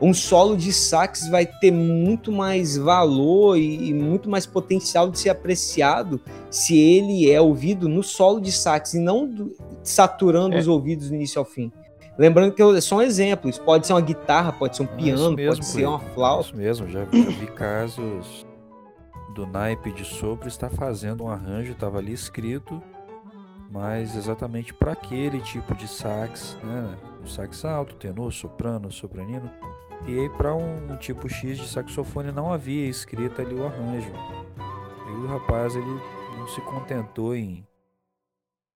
[0.00, 5.30] Um solo de sax vai ter muito mais valor e, muito mais potencial de ser
[5.30, 10.58] apreciado se ele é ouvido no solo de sax e não do, saturando é.
[10.58, 11.72] os ouvidos do início ao fim.
[12.18, 14.96] Lembrando que é só um exemplo, isso pode ser uma guitarra, pode ser um ah,
[14.96, 16.46] piano, mesmo, pode ser uma flauta.
[16.46, 18.46] Isso mesmo, já, já vi casos
[19.34, 22.82] do naipe de sopro estar fazendo um arranjo, estava ali escrito,
[23.70, 26.96] mas exatamente para aquele tipo de sax, né?
[27.22, 29.50] O sax alto, tenor, soprano, sopranino.
[30.06, 34.12] E aí para um, um, tipo X de saxofone não havia escrito ali o arranjo.
[35.08, 36.00] E o rapaz ele
[36.38, 37.65] não se contentou em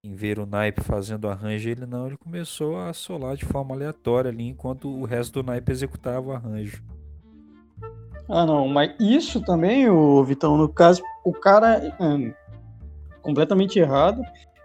[0.02, 4.30] em ver o naipe fazendo arranjo, ele não, ele começou a solar de forma aleatória
[4.30, 6.82] ali, enquanto o resto do naipe executava o arranjo.
[8.26, 12.34] Ah, não, mas isso também, o Vitão, no caso, o cara é
[13.20, 14.22] completamente errado,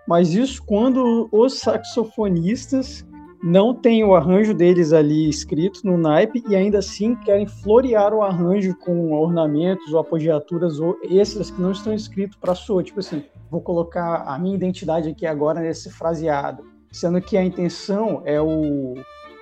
[0.08, 3.06] mas isso quando os saxofonistas
[3.43, 8.21] não têm o arranjo deles ali escrito no naipe e ainda assim querem florear o
[8.21, 13.24] arranjo com ornamentos ou apogiaturas ou extras que não estão escritos para sua, tipo assim,
[13.49, 18.95] vou colocar a minha identidade aqui agora nesse fraseado, sendo que a intenção é o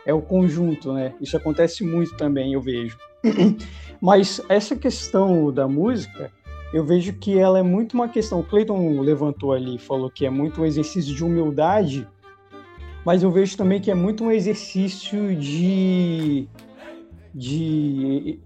[0.05, 1.13] é o conjunto, né?
[1.21, 2.97] Isso acontece muito também, eu vejo.
[4.01, 6.29] Mas essa questão da música,
[6.73, 8.41] eu vejo que ela é muito uma questão.
[8.41, 12.05] O Clayton levantou ali, falou que é muito um exercício de humildade,
[13.05, 16.47] mas eu vejo também que é muito um exercício de,
[17.33, 18.39] de,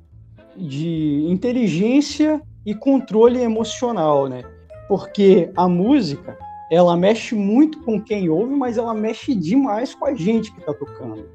[0.55, 4.43] de inteligência e controle emocional, né?
[4.87, 6.37] Porque a música
[6.69, 10.73] ela mexe muito com quem ouve, mas ela mexe demais com a gente que está
[10.73, 11.29] tocando.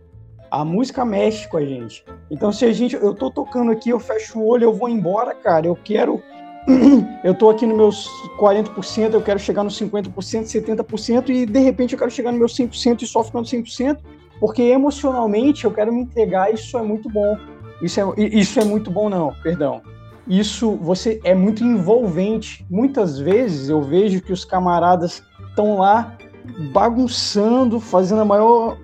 [0.51, 2.05] A música mexe com a gente.
[2.31, 5.35] Então, se a gente, eu tô tocando aqui, eu fecho o olho, eu vou embora,
[5.35, 5.67] cara.
[5.67, 6.23] Eu quero,
[7.25, 11.95] eu tô aqui nos meus 40%, eu quero chegar nos 50%, 70% e de repente
[11.95, 13.99] eu quero chegar no meu 100% e só ficar no 100%,
[14.39, 16.53] porque emocionalmente eu quero me entregar.
[16.53, 17.39] Isso é muito bom.
[17.81, 19.35] Isso é, isso é muito bom, não.
[19.43, 19.81] Perdão
[20.27, 22.65] isso você é muito envolvente.
[22.71, 26.17] Muitas vezes eu vejo que os camaradas estão lá
[26.73, 28.79] bagunçando, fazendo a maior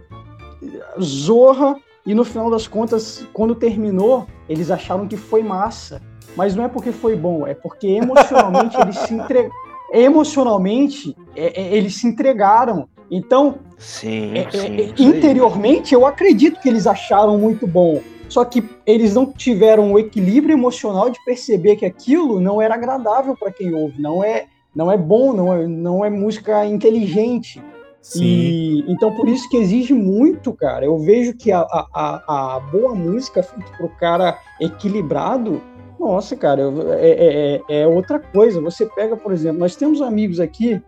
[1.00, 6.00] zorra e no final das contas, quando terminou, eles acharam que foi massa.
[6.36, 9.50] Mas não é porque foi bom, é porque emocionalmente eles se entre...
[9.92, 12.88] emocionalmente é, é, eles se entregaram.
[13.10, 18.62] Então, sim, é, é sim, interiormente eu acredito que eles acharam muito bom só que
[18.86, 23.74] eles não tiveram o equilíbrio emocional de perceber que aquilo não era agradável para quem
[23.74, 27.62] ouve, não é, não é bom, não é, não é música inteligente.
[28.00, 28.22] Sim.
[28.22, 30.84] E, então, por isso que exige muito, cara.
[30.84, 35.60] Eu vejo que a, a, a boa música feita pro cara equilibrado,
[35.98, 36.62] nossa, cara,
[37.00, 38.60] é, é, é, é outra coisa.
[38.60, 40.80] Você pega, por exemplo, nós temos amigos aqui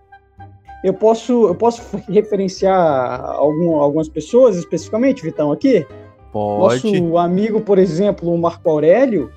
[0.82, 5.86] eu posso, eu posso referenciar algum, algumas pessoas especificamente, Vitão, aqui?
[6.32, 7.00] Pode.
[7.00, 9.30] Nosso amigo, por exemplo, o Marco Aurélio,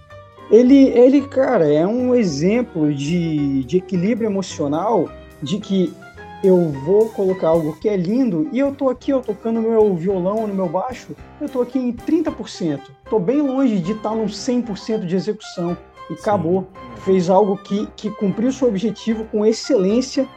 [0.51, 5.09] ele, ele cara, é um exemplo de, de equilíbrio emocional,
[5.41, 5.93] de que
[6.43, 9.95] eu vou colocar algo que é lindo e eu tô aqui, eu tocando no meu
[9.95, 12.81] violão, no meu baixo, eu tô aqui em 30%.
[13.09, 15.77] Tô bem longe de estar num 100% de execução.
[16.09, 16.67] E acabou.
[16.97, 20.27] Fez algo que, que cumpriu seu objetivo com excelência,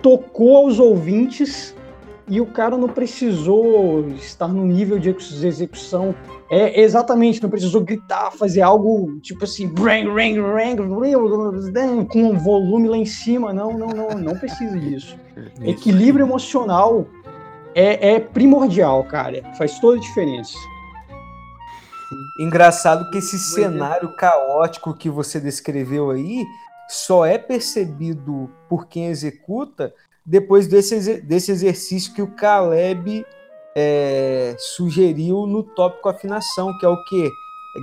[0.00, 1.75] tocou aos ouvintes
[2.28, 6.14] e o cara não precisou estar no nível de execução.
[6.50, 12.88] É exatamente, não precisou gritar, fazer algo tipo assim, rang, rang, rang, com um volume
[12.88, 13.52] lá em cima.
[13.52, 15.16] Não, não, não, não precisa disso.
[15.62, 17.06] Equilíbrio emocional
[17.74, 19.42] é, é primordial, cara.
[19.56, 20.56] Faz toda a diferença.
[22.38, 26.44] Engraçado que esse cenário caótico que você descreveu aí
[26.88, 29.92] só é percebido por quem executa
[30.26, 33.24] depois desse, desse exercício que o Caleb
[33.76, 37.30] é, sugeriu no tópico afinação, que é o que?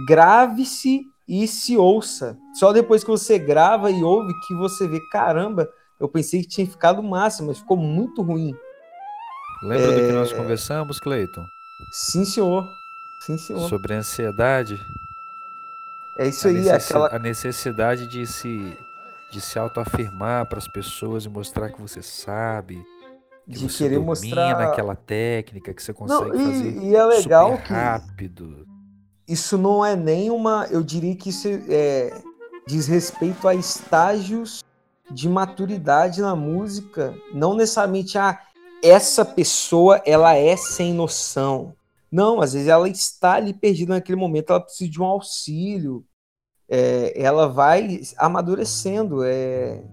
[0.08, 2.38] Grave-se e se ouça.
[2.60, 6.68] Só depois que você grava e ouve que você vê, caramba, eu pensei que tinha
[6.68, 8.54] ficado massa, mas ficou muito ruim.
[9.64, 10.36] Lembra do que nós É.
[10.36, 11.46] conversamos, Cleiton?
[11.92, 12.68] Sim, senhor.
[13.22, 13.70] Sim, senhor.
[13.70, 14.86] Sobre a ansiedade.
[16.18, 17.16] É isso a, aí, necessi- aquela.
[17.16, 18.78] a necessidade de se,
[19.34, 22.86] de se autoafirmar para as pessoas e mostrar que você sabe.
[23.46, 24.62] Que De você querer domina mostrar.
[24.70, 28.66] aquela técnica, que você consegue Não, fazer e, e é legal que rápido.
[29.28, 30.68] isso não é nem uma.
[30.72, 32.14] Eu diria que isso é,
[32.68, 34.64] diz respeito a estágios
[35.12, 37.14] de maturidade na música.
[37.34, 38.40] Não necessariamente a
[38.82, 41.74] essa pessoa ela é sem noção.
[42.12, 46.06] Não, às vezes ela está ali perdida naquele momento, ela precisa de um auxílio.
[46.76, 49.24] É, ela vai amadurecendo.
[49.24, 49.84] É,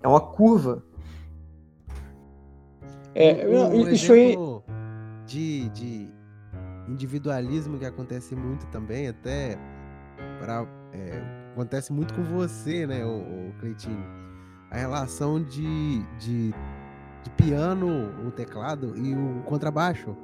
[0.00, 0.80] é uma curva.
[3.16, 4.36] É, Um- um isso aí.
[5.26, 6.08] de, de
[6.88, 9.58] individualismo que acontece muito também, até
[10.38, 11.20] pra, é,
[11.52, 14.04] acontece muito com você, né, o, o Cleitinho?
[14.70, 16.52] A relação de, de,
[17.24, 17.88] de piano,
[18.24, 20.16] o teclado e o contrabaixo.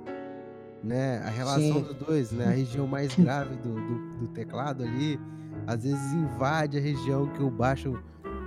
[0.82, 1.22] Né?
[1.26, 1.80] A relação Sim.
[1.82, 2.46] dos dois, né?
[2.46, 5.20] A região mais grave do, do, do teclado ali,
[5.66, 7.98] às vezes invade a região que o baixo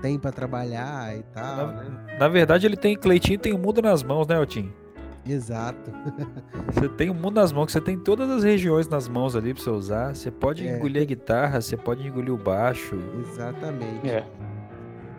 [0.01, 2.15] tem para trabalhar e tal, Na- né?
[2.19, 4.71] Na verdade, ele tem Cleitinho tem o mundo nas mãos, né, Eltim?
[5.25, 5.89] Exato.
[6.73, 9.53] Você tem o mundo nas mãos, que você tem todas as regiões nas mãos ali
[9.53, 10.13] pra você usar.
[10.15, 10.75] Você pode É.
[10.75, 12.97] engolir a guitarra, você pode engolir o baixo.
[13.21, 14.09] Exatamente.
[14.09, 14.25] É.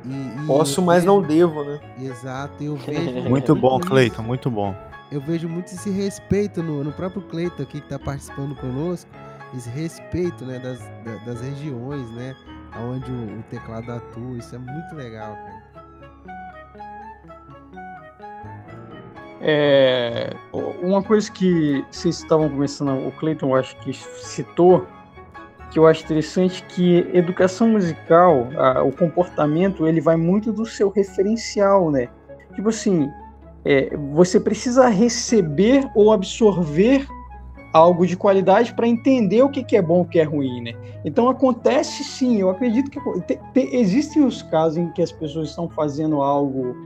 [0.04, 1.80] E- e Posso, mas não devo, né?
[1.98, 3.22] Exato, eu vejo.
[3.30, 3.88] Muito bom, isso.
[3.88, 4.74] Cleiton, muito bom.
[5.14, 9.08] Eu vejo muito esse respeito no, no próprio Cleiton aqui que está participando conosco,
[9.56, 12.34] esse respeito né, das, da- das regiões, né?
[12.76, 14.36] Onde o, o teclado atua.
[14.38, 15.62] Isso é muito legal, cara.
[19.40, 20.34] É,
[20.82, 24.84] uma coisa que vocês estavam conversando, o Clayton eu acho que citou,
[25.70, 30.88] que eu acho interessante que educação musical, a- o comportamento, ele vai muito do seu
[30.88, 32.08] referencial, né?
[32.56, 33.08] Tipo assim,
[33.64, 37.06] é, você precisa receber ou absorver
[37.72, 40.60] algo de qualidade para entender o que, que é bom e o que é ruim,
[40.62, 40.74] né?
[41.04, 45.48] Então acontece sim, eu acredito que te- te- existem os casos em que as pessoas
[45.48, 46.76] estão fazendo algo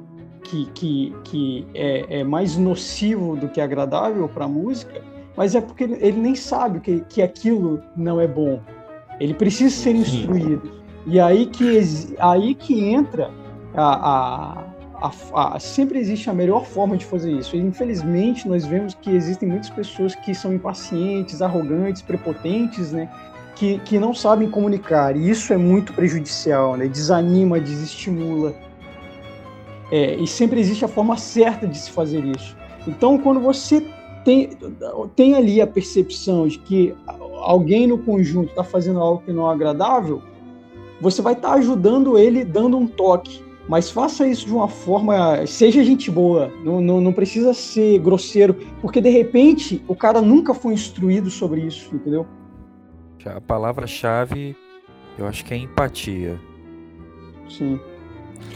[0.44, 5.02] que, que, que é, é mais nocivo do que agradável para a música,
[5.36, 8.58] mas é porque ele, ele nem sabe que, que aquilo não é bom.
[9.20, 10.70] Ele precisa ser instruído.
[11.06, 11.80] E aí que,
[12.18, 13.30] aí que entra
[13.74, 14.64] a, a,
[15.00, 17.56] a- a- Sempre existe a melhor forma de fazer isso.
[17.56, 23.08] E, infelizmente, nós vemos que existem muitas pessoas que são impacientes, arrogantes, prepotentes, né?
[23.54, 25.16] Que, que não sabem comunicar.
[25.16, 26.86] E isso é muito prejudicial, né?
[26.86, 28.54] Desanima, desestimula.
[29.90, 32.56] É, e sempre existe a forma certa de se fazer isso.
[32.86, 33.84] Então, quando você
[34.24, 34.50] tem,
[35.16, 36.94] tem ali a percepção de que
[37.40, 40.22] alguém no conjunto está fazendo algo que não é agradável,
[41.00, 43.47] você vai estar ajudando ele dando um toque.
[43.68, 45.46] Mas faça isso de uma forma.
[45.46, 50.54] Seja gente boa, não, não, não precisa ser grosseiro, porque de repente o cara nunca
[50.54, 52.26] foi instruído sobre isso, entendeu?
[53.26, 54.56] A palavra-chave,
[55.18, 56.40] eu acho que é empatia.
[57.46, 57.78] Sim.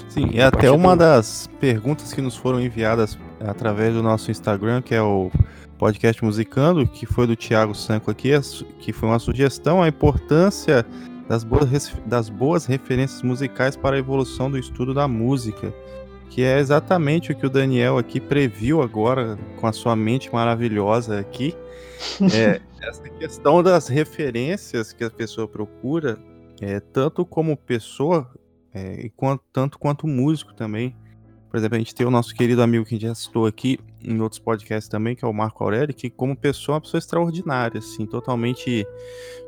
[0.09, 4.81] Sim, e A até uma das perguntas que nos foram enviadas através do nosso Instagram,
[4.81, 5.31] que é o
[5.77, 8.31] podcast Musicando, que foi do Thiago Sanco aqui,
[8.79, 10.87] que foi uma sugestão, a importância
[11.29, 15.73] das boas, das boas referências musicais para a evolução do estudo da música,
[16.29, 21.19] que é exatamente o que o Daniel aqui previu agora com a sua mente maravilhosa
[21.19, 21.55] aqui.
[22.35, 26.19] É, essa questão das referências que a pessoa procura,
[26.61, 28.29] é, tanto como pessoa
[28.75, 30.97] é, e quanto, tanto quanto músico também.
[31.49, 33.79] Por exemplo, a gente tem o nosso querido amigo que a gente já citou aqui
[34.05, 36.99] em outros podcasts também, que é o Marco Aurélio, que como pessoa é uma pessoa
[36.99, 38.87] extraordinária, assim, totalmente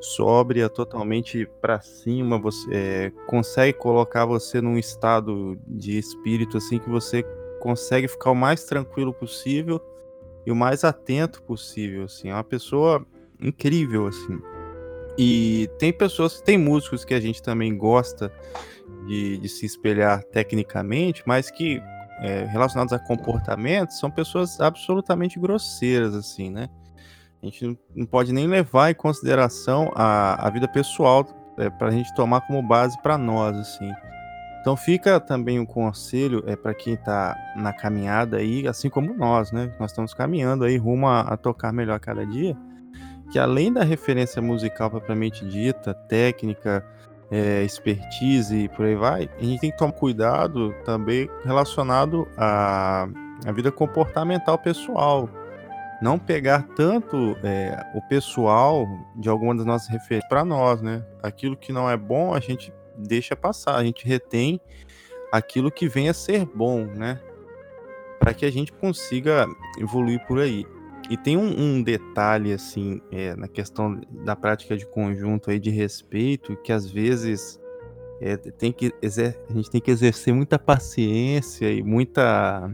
[0.00, 6.88] sóbria, totalmente para cima, você é, consegue colocar você num estado de espírito assim que
[6.88, 7.24] você
[7.60, 9.80] consegue ficar o mais tranquilo possível
[10.46, 12.28] e o mais atento possível, assim.
[12.28, 13.04] É uma pessoa
[13.40, 14.38] incrível, assim.
[15.16, 18.32] E tem pessoas, tem músicos que a gente também gosta
[19.06, 21.80] de, de se espelhar tecnicamente, mas que
[22.20, 26.68] é, relacionados a comportamentos são pessoas absolutamente grosseiras, assim, né?
[27.42, 31.26] A gente não pode nem levar em consideração a, a vida pessoal
[31.58, 33.92] é, para a gente tomar como base para nós, assim.
[34.60, 39.52] Então fica também um conselho é, para quem está na caminhada aí, assim como nós,
[39.52, 39.70] né?
[39.78, 42.56] Nós estamos caminhando aí rumo a, a tocar melhor cada dia,
[43.30, 46.82] que além da referência musical propriamente dita, técnica,
[47.34, 53.08] é, expertise e por aí vai, a gente tem que tomar cuidado também relacionado à,
[53.44, 55.28] à vida comportamental pessoal.
[56.00, 61.04] Não pegar tanto é, o pessoal de alguma das nossas referências para nós, né?
[61.22, 64.60] Aquilo que não é bom, a gente deixa passar, a gente retém
[65.32, 67.18] aquilo que vem a ser bom, né?
[68.20, 69.46] Para que a gente consiga
[69.80, 70.64] evoluir por aí.
[71.10, 75.70] E tem um, um detalhe, assim, é, na questão da prática de conjunto aí de
[75.70, 77.60] respeito, que às vezes
[78.20, 82.70] é, tem que a gente tem que exercer muita paciência e muita.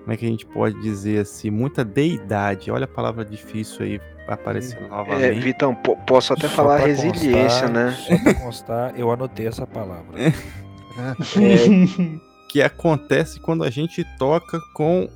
[0.00, 1.50] Como é que a gente pode dizer assim?
[1.50, 2.70] Muita deidade.
[2.70, 5.40] Olha a palavra difícil aí aparecendo É, novamente.
[5.40, 7.92] Vitão, po- posso até Só falar resiliência, constar- né?
[7.92, 10.04] Só pra constar, eu anotei essa palavra.
[10.98, 11.14] É,
[12.50, 15.08] que acontece quando a gente toca com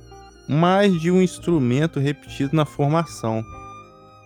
[0.47, 3.43] mais de um instrumento repetido na formação.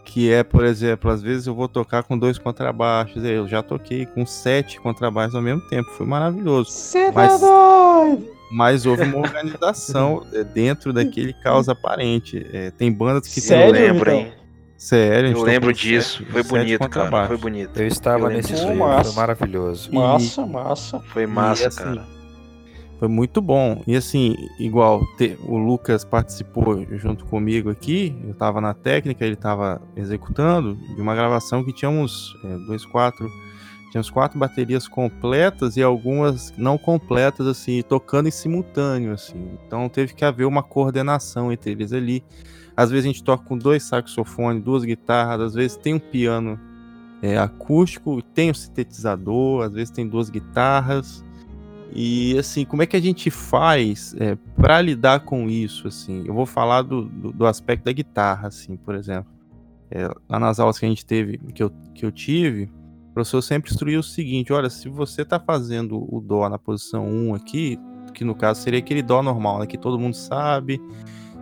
[0.05, 4.05] Que é, por exemplo, às vezes eu vou tocar com dois contrabaixos, eu já toquei
[4.05, 6.72] com sete contrabaixos ao mesmo tempo, foi maravilhoso.
[6.72, 8.38] Você Mas- tá doido?
[8.49, 12.47] Mas houve uma organização é, dentro daquele caos aparente.
[12.53, 13.82] É, tem bandas que Sério, tem.
[13.84, 14.32] eu lembro, hein?
[14.78, 16.20] Sério, Eu lembro disso.
[16.20, 17.28] sete- Foi bonito, cara.
[17.28, 17.78] Foi bonito.
[17.78, 18.61] Eu estava Eu nesse aí.
[18.61, 19.11] foi Massa.
[19.13, 19.91] maravilhoso.
[19.93, 20.99] Massa, massa.
[21.11, 22.05] Foi massa, assim, cara.
[23.00, 23.84] Foi muito bom.
[23.86, 29.36] E assim, igual te- o Lucas participou junto comigo aqui, eu tava na técnica, ele
[29.36, 33.30] tava executando, de uma gravação que tinha uns é, dois, quatro.
[33.91, 39.58] Tínhamos quatro baterias completas e algumas não completas, assim, tocando em simultâneo, assim.
[39.66, 42.24] Então teve que haver uma coordenação entre eles ali.
[42.76, 46.60] Às vezes a gente toca com dois saxofones, duas guitarras, às vezes tem um piano
[47.22, 51.24] é, acústico, tem um sintetizador, às vezes tem duas guitarras.
[51.93, 55.88] E assim, como é que a gente faz é, para lidar com isso?
[55.88, 59.31] Assim, eu vou falar do, do, do aspecto da guitarra, assim, por exemplo.
[59.89, 62.69] É, lá nas aulas que a gente teve, que eu, que eu tive,
[63.09, 67.07] o professor sempre instruiu o seguinte: olha, se você está fazendo o dó na posição
[67.07, 67.79] 1 aqui,
[68.13, 70.81] que no caso seria aquele dó normal, né, que todo mundo sabe,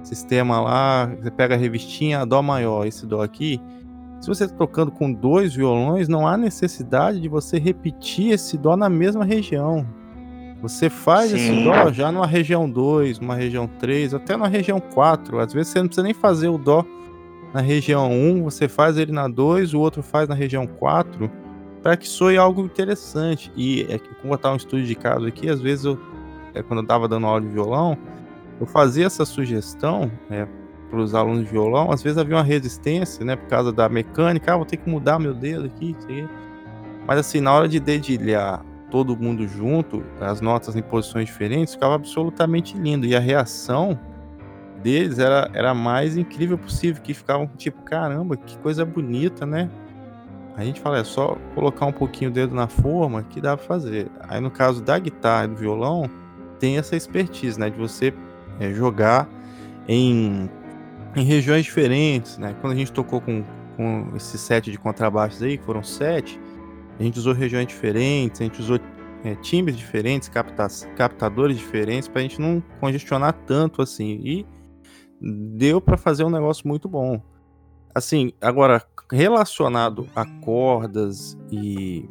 [0.04, 3.60] sistema lá, você pega a revistinha, dó maior, esse dó aqui.
[4.22, 8.78] Se você está tocando com dois violões, não há necessidade de você repetir esse dó
[8.78, 9.86] na mesma região.
[10.68, 11.64] Você faz esse Sim.
[11.64, 15.40] dó já numa região 2, numa região 3, até na região 4.
[15.40, 16.84] Às vezes você não precisa nem fazer o dó
[17.54, 21.30] na região 1, você faz ele na 2, o outro faz na região 4,
[21.84, 23.52] para que soe algo interessante.
[23.56, 26.00] E é que, como botar um estúdio de caso aqui, às vezes eu,
[26.56, 27.96] é, quando eu estava dando aula de violão,
[28.60, 30.48] eu fazia essa sugestão é,
[30.90, 31.92] para os alunos de violão.
[31.92, 35.20] Às vezes havia uma resistência, né, por causa da mecânica, ah, vou ter que mudar
[35.20, 36.28] meu dedo aqui, aí.
[37.06, 41.96] Mas assim, na hora de dedilhar todo mundo junto, as notas em posições diferentes, ficava
[41.96, 43.06] absolutamente lindo.
[43.06, 44.00] E a reação
[44.82, 49.70] deles era, era a mais incrível possível, que ficavam tipo, caramba, que coisa bonita, né?
[50.56, 53.66] A gente fala, é só colocar um pouquinho o dedo na forma que dá pra
[53.66, 54.10] fazer.
[54.22, 56.10] Aí no caso da guitarra e do violão,
[56.60, 57.70] tem essa expertise, né?
[57.70, 58.14] De você
[58.60, 59.28] é, jogar
[59.88, 60.50] em,
[61.16, 62.56] em regiões diferentes, né?
[62.62, 63.44] Quando a gente tocou com,
[63.76, 66.40] com esse set de contrabaixos aí, que foram sete,
[67.00, 68.80] a gente usou regiões diferentes, a gente usou
[69.24, 74.22] é, timbres diferentes, capta captadores diferentes, para a gente não congestionar tanto assim.
[74.24, 74.46] E
[75.20, 77.22] deu para fazer um negócio muito bom.
[77.94, 82.08] Assim, agora, relacionado a cordas e,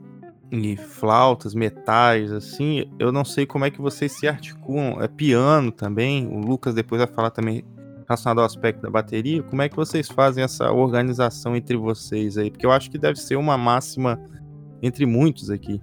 [0.51, 5.01] e flautas, metais, assim, eu não sei como é que vocês se articulam.
[5.01, 7.65] É piano também, o Lucas depois vai falar também
[8.09, 9.43] relacionado ao aspecto da bateria.
[9.43, 12.51] Como é que vocês fazem essa organização entre vocês aí?
[12.51, 14.21] Porque eu acho que deve ser uma máxima
[14.87, 15.81] entre muitos aqui.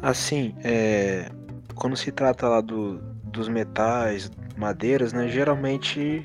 [0.00, 1.30] Assim, é,
[1.74, 5.28] quando se trata lá do, dos metais, madeiras, né?
[5.28, 6.24] Geralmente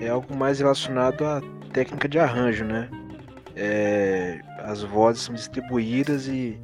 [0.00, 1.40] é algo mais relacionado à
[1.72, 2.88] técnica de arranjo, né?
[3.56, 6.60] É, as vozes são distribuídas e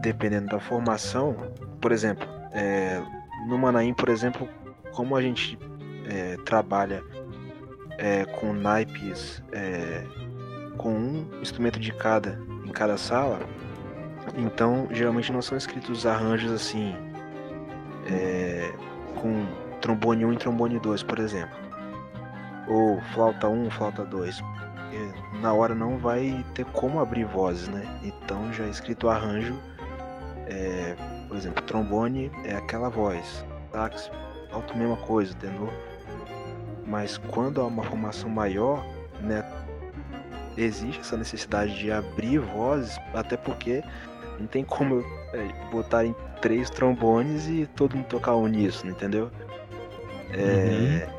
[0.00, 1.36] dependendo da formação,
[1.80, 3.00] por exemplo, é,
[3.46, 4.48] no Manaim, por exemplo,
[4.92, 5.56] como a gente
[6.08, 7.02] é, trabalha
[7.98, 10.04] é, com naipes é,
[10.76, 13.38] com um instrumento de cada em cada sala,
[14.36, 16.94] então geralmente não são escritos arranjos assim
[18.06, 18.72] é,
[19.20, 19.46] com
[19.80, 21.56] trombone 1 e trombone 2, por exemplo.
[22.68, 24.40] Ou flauta 1, flauta 2.
[25.40, 27.84] Na hora não vai ter como abrir vozes, né?
[28.02, 29.54] Então já é escrito arranjo.
[30.46, 30.96] É,
[31.28, 33.44] por exemplo, trombone é aquela voz.
[33.72, 34.10] Sax,
[34.52, 35.72] alto mesma coisa, tenor.
[36.86, 38.84] Mas quando há uma formação maior,
[39.20, 39.44] né?
[40.56, 43.82] Existe essa necessidade de abrir vozes, até porque
[44.38, 49.30] não tem como é, botar em três trombones e todo mundo tocar uníssono, entendeu?
[50.32, 51.16] É, uhum.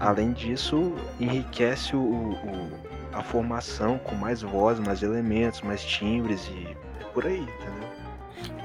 [0.00, 2.70] Além disso, enriquece o, o,
[3.12, 6.76] a formação com mais voz, mais elementos, mais timbres e
[7.12, 7.88] por aí, entendeu?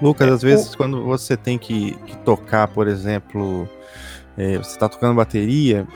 [0.02, 0.78] Lucas, é, às vezes o...
[0.78, 3.70] quando você tem que, que tocar, por exemplo,
[4.38, 5.88] é, você está tocando bateria,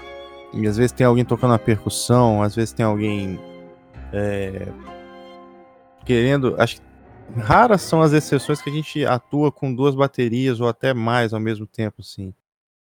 [0.54, 3.40] e às vezes tem alguém tocando uma percussão, às vezes tem alguém
[4.14, 4.68] é,
[6.06, 6.56] querendo.
[6.60, 6.84] Acho que
[7.36, 11.40] raras são as exceções que a gente atua com duas baterias ou até mais ao
[11.40, 12.34] mesmo tempo, assim.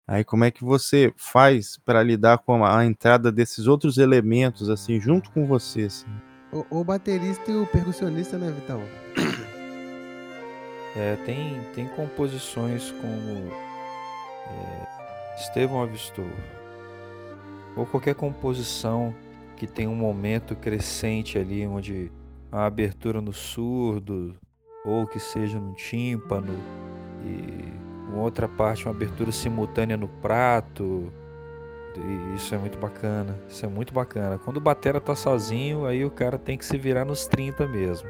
[0.08, 4.70] Aí como é que você faz para lidar com a, a, entrada desses outros elementos,
[4.70, 5.84] assim, junto com você?
[5.84, 6.08] Assim?
[6.54, 8.82] O, o baterista e o percussionista, né, Vitão?
[10.96, 13.52] É, tem, tem composições como
[14.48, 16.26] é, Estevão avistou,
[17.76, 19.14] ou qualquer composição
[19.58, 22.12] que tem um momento crescente ali, onde
[22.52, 24.36] a abertura no surdo,
[24.86, 26.54] ou que seja no tímpano,
[27.26, 27.74] e
[28.14, 31.12] uma outra parte, uma abertura simultânea no prato.
[31.96, 33.38] E isso é muito bacana.
[33.50, 34.38] Isso é muito bacana.
[34.38, 38.08] Quando o batera tá sozinho, aí o cara tem que se virar nos 30 mesmo.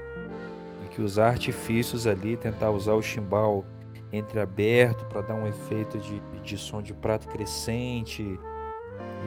[0.85, 3.65] E que usar artifícios ali, tentar usar o chimbal
[4.11, 8.39] entreaberto para dar um efeito de, de som de prato crescente.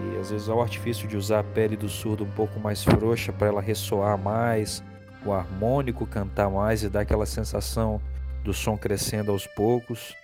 [0.01, 3.33] E às vezes o artifício de usar a pele do surdo um pouco mais frouxa
[3.33, 4.83] para ela ressoar mais,
[5.25, 8.01] o harmônico cantar mais e dar aquela sensação
[8.43, 10.15] do som crescendo aos poucos.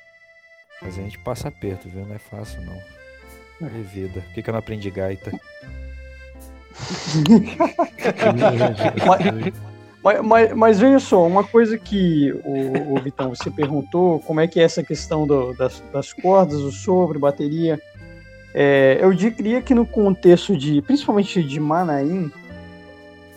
[0.83, 2.05] Mas a gente passa aperto, viu?
[2.05, 2.81] Não é fácil, não.
[3.63, 4.21] É vida.
[4.21, 5.33] Por que, que eu não aprendi gaita?
[10.03, 14.47] mas, mas, mas, veja só, uma coisa que o, o, Vitão, você perguntou, como é
[14.47, 17.81] que é essa questão do, das, das cordas, o sobre, bateria.
[18.59, 22.33] É, eu diria que no contexto de, principalmente de Manaim,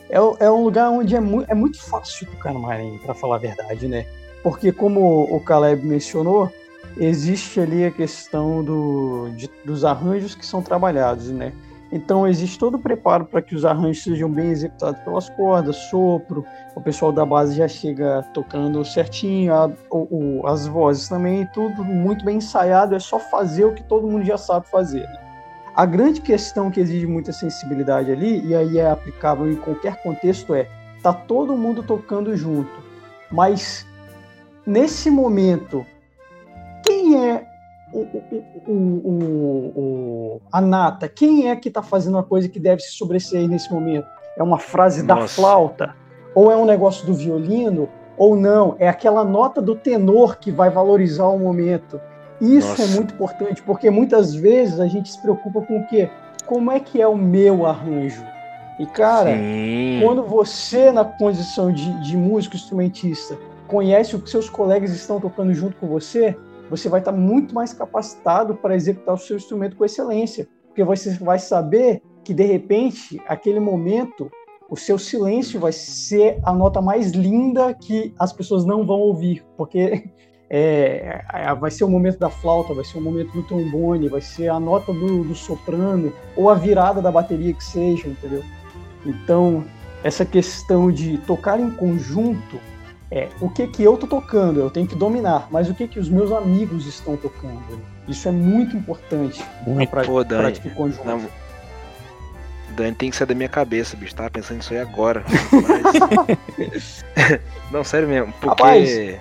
[0.10, 3.36] é, é um lugar onde é, mu é muito fácil tocar no Manaim, para falar
[3.36, 4.06] a verdade, né?
[4.42, 6.50] Porque como o Caleb mencionou,
[6.96, 11.52] existe ali a questão do, de, dos arranjos que são trabalhados, né?
[11.92, 16.46] Então existe todo o preparo para que os arranjos sejam bem executados pelas cordas, sopro,
[16.76, 21.84] o pessoal da base já chega tocando certinho, a, o, o, as vozes também, tudo
[21.84, 25.02] muito bem ensaiado, é só fazer o que todo mundo já sabe fazer.
[25.02, 25.20] Né?
[25.76, 30.54] A grande questão que exige muita sensibilidade ali, e aí é aplicável em qualquer contexto,
[30.54, 30.68] é
[31.02, 32.84] tá todo mundo tocando junto,
[33.32, 33.88] mas
[34.66, 35.86] nesse momento
[36.86, 37.46] quem é
[37.94, 38.08] o,
[38.68, 41.08] o, o, a nata?
[41.08, 44.08] Quem é que está fazendo a coisa que deve se sobressair nesse momento?
[44.38, 45.22] É uma frase Nossa.
[45.22, 45.96] da flauta?
[46.36, 47.90] Ou é um negócio do violino?
[48.18, 48.76] Ou não?
[48.80, 52.00] É aquela nota do tenor que vai valorizar o momento.
[52.40, 52.84] Isso é Nossa.
[52.84, 56.10] é muito importante, porque muitas vezes a gente se preocupa com o quê?
[56.46, 58.24] Como é que é o meu arranjo?
[58.80, 60.00] E, cara, Sim.
[60.02, 63.38] quando você, na condição de, de músico instrumentista,
[63.68, 66.36] conhece o que seus colegas estão tocando junto com você,
[66.70, 71.12] você vai estar muito mais capacitado para executar o seu instrumento com excelência, porque você
[71.16, 74.32] vai saber que de repente, aquele momento,
[74.70, 79.44] o seu silêncio vai ser a nota mais linda que as pessoas não vão ouvir,
[79.58, 80.10] porque
[80.50, 84.22] é, é, vai ser o momento da flauta, vai ser o momento do trombone, vai
[84.22, 88.44] ser a nota do, do soprano ou a virada da bateria que seja, entendeu?
[89.06, 89.64] Então,
[90.04, 92.60] essa questão de tocar em conjunto
[93.12, 96.00] é o que que eu tô tocando, eu tenho que dominar, mas o que que
[96.00, 97.82] os meus amigos estão tocando.
[98.08, 101.06] Isso é muito importante muito pra, Pô, Dani, prática conjunto.
[101.06, 101.22] Não,
[102.76, 104.16] Dani tem que sair da minha cabeça, bicho.
[104.16, 105.24] Tava pensando nisso aí agora.
[106.58, 107.04] Mas...
[107.72, 108.32] não, sério mesmo.
[108.34, 108.48] Porque.
[108.48, 109.20] Rapaz,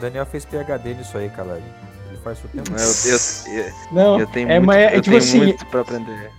[0.00, 1.62] Daniel fez PHD nisso aí, Calari.
[2.08, 2.70] Ele faz o tempo.
[2.70, 5.66] Não, eu, eu, eu, não, eu tenho, é, muito, é, eu tipo tenho assim, muito
[5.66, 6.30] pra aprender.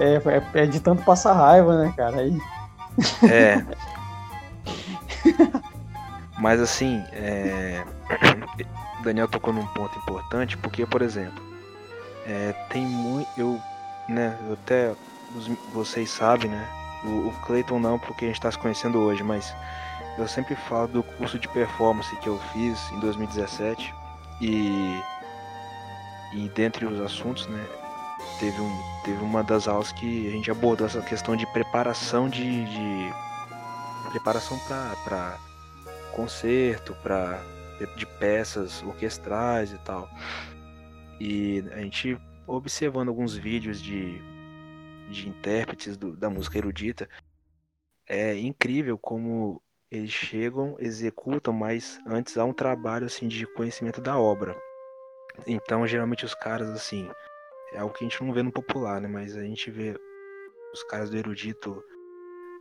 [0.00, 2.16] É, é, é de tanto passar raiva, né, cara?
[2.18, 2.36] Aí...
[3.30, 3.64] É.
[6.38, 7.84] Mas assim, é...
[9.02, 11.42] Daniel tocou num ponto importante, porque, por exemplo,
[12.26, 13.28] é, tem muito.
[13.36, 13.60] Eu,
[14.08, 14.94] né, eu até.
[15.36, 16.68] Os, vocês sabem, né?
[17.04, 19.54] O, o Clayton não, porque a gente está se conhecendo hoje, mas
[20.16, 23.92] eu sempre falo do curso de performance que eu fiz em 2017
[24.40, 25.02] E,
[26.32, 27.66] e dentre os assuntos, né,
[28.38, 32.64] teve, um, teve uma das aulas que a gente abordou essa questão de preparação de,
[32.64, 33.12] de
[34.14, 35.38] preparação para
[36.12, 37.42] concerto, para
[37.96, 40.08] de peças orquestrais e tal.
[41.20, 44.20] E a gente observando alguns vídeos de,
[45.10, 47.08] de intérpretes do, da música erudita,
[48.06, 49.60] é incrível como
[49.90, 54.56] eles chegam, executam, mas antes há um trabalho assim de conhecimento da obra.
[55.46, 57.08] Então, geralmente os caras assim,
[57.72, 59.98] é algo que a gente não vê no popular, né, mas a gente vê
[60.72, 61.82] os caras do erudito,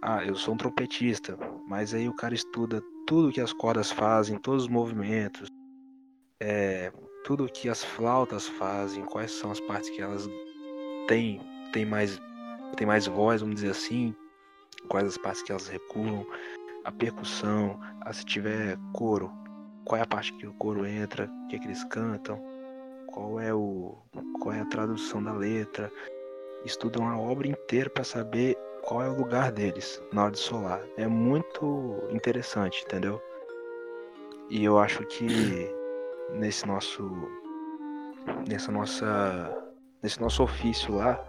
[0.06, 4.38] ah, eu sou um trompetista, mas aí o cara estuda tudo que as cordas fazem,
[4.38, 5.49] todos os movimentos,
[6.41, 6.91] é,
[7.24, 10.30] tudo que as flautas fazem, quais são as partes que elas
[11.08, 11.39] têm,
[11.72, 12.22] têm mais,
[12.76, 14.14] têm mais voz, vamos dizer assim,
[14.89, 16.28] quais as partes que elas recuam,
[16.84, 19.32] a percussão, a, se tiver coro,
[19.86, 22.43] qual é a parte que o coro entra, o que, é que eles cantam,
[23.08, 23.97] qual é o
[24.41, 25.89] qual é a tradução da letra,
[26.66, 30.81] estudam a obra inteira para saber qual é o lugar deles na hora de solar.
[30.97, 33.21] É muito interessante, entendeu?
[34.49, 35.73] E eu acho que
[36.34, 37.09] nesse nosso
[38.47, 41.19] nessa nossa nesse nosso ofício lá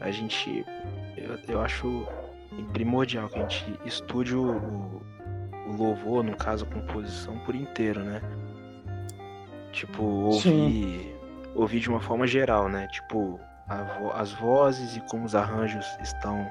[0.00, 0.64] a gente
[1.16, 2.06] eu, eu acho
[2.72, 5.02] primordial que a gente estude o, o,
[5.68, 8.20] o louvor, no caso a composição por inteiro, né?
[9.72, 11.16] Tipo, ouvir,
[11.54, 12.86] ouvir de uma forma geral, né?
[12.88, 16.46] Tipo, vo as vozes e como os arranjos estão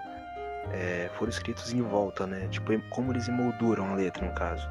[0.71, 2.47] é, foram escritos em volta, né?
[2.49, 4.67] Tipo, como eles emolduram a letra, no caso.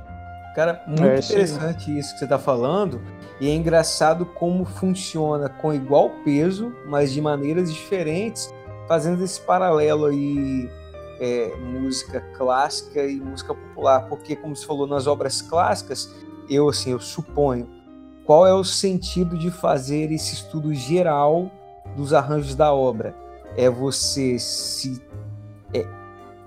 [0.55, 1.99] Cara, muito é, interessante sim.
[1.99, 3.01] isso que você está falando.
[3.41, 8.53] E é engraçado como funciona com igual peso, mas de maneiras diferentes,
[8.87, 10.71] fazendo esse paralelo aí,
[11.21, 14.09] é, música clássica e música popular.
[14.09, 16.15] Porque, como você falou, nas obras clássicas,
[16.49, 17.69] eu assim, eu suponho,
[18.27, 21.51] qual é o sentido de fazer esse estudo geral
[21.97, 23.15] dos arranjos da obra?
[23.57, 25.03] É você se
[25.75, 25.87] é,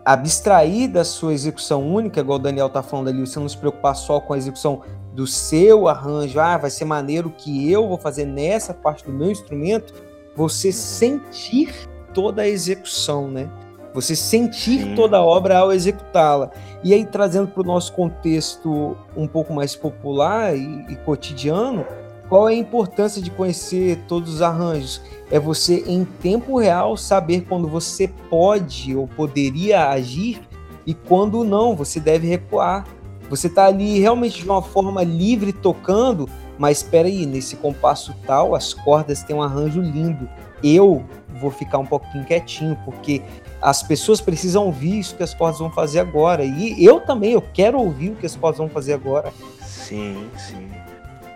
[0.04, 3.96] abstrair da sua execução única, igual o Daniel tá falando ali, você não se preocupar
[3.96, 4.82] só com a execução
[5.14, 9.32] do seu arranjo, ah, vai ser maneiro que eu vou fazer nessa parte do meu
[9.32, 9.94] instrumento,
[10.36, 11.74] você sentir
[12.14, 13.50] toda a execução, né?
[13.94, 14.96] Você sentir Sim.
[14.96, 16.52] toda a obra ao executá-la.
[16.84, 21.86] E aí, trazendo para o nosso contexto um pouco mais popular e, e cotidiano,
[22.30, 25.02] qual é a importância de conhecer todos os arranjos?
[25.30, 30.42] É você, em tempo real, saber quando você pode ou poderia agir
[30.86, 32.86] e quando não, você deve recuar.
[33.30, 38.54] Você está ali realmente de uma forma livre tocando, mas espera aí, nesse compasso tal,
[38.56, 40.30] as cordas têm um arranjo lindo.
[40.64, 41.04] Eu
[41.40, 43.22] vou ficar um pouquinho quietinho, porque
[43.62, 46.44] as pessoas precisam ouvir isso que as cordas vão fazer agora.
[46.46, 49.34] E eu também, eu quero ouvir o que as cordas vão fazer agora.
[49.64, 50.75] Sim, sim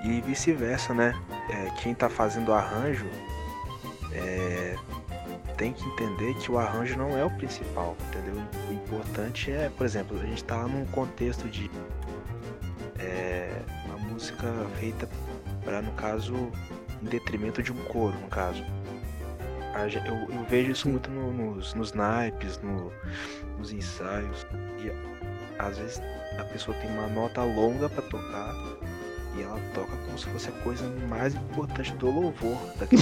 [0.03, 1.13] e vice-versa, né?
[1.49, 3.07] É, quem está fazendo o arranjo
[4.13, 4.75] é,
[5.57, 8.41] tem que entender que o arranjo não é o principal, entendeu?
[8.69, 11.69] O importante é, por exemplo, a gente está num contexto de
[12.97, 14.47] é, uma música
[14.79, 15.09] feita
[15.63, 16.33] para, no caso,
[17.01, 18.63] em detrimento de um coro, no caso.
[20.05, 22.91] Eu, eu vejo isso muito no, nos, nos naipes, no,
[23.57, 24.45] nos ensaios.
[24.79, 24.91] E
[25.57, 26.01] às vezes
[26.37, 28.53] a pessoa tem uma nota longa para tocar
[29.39, 33.01] e ela toca como se fosse a coisa mais importante do louvor daquele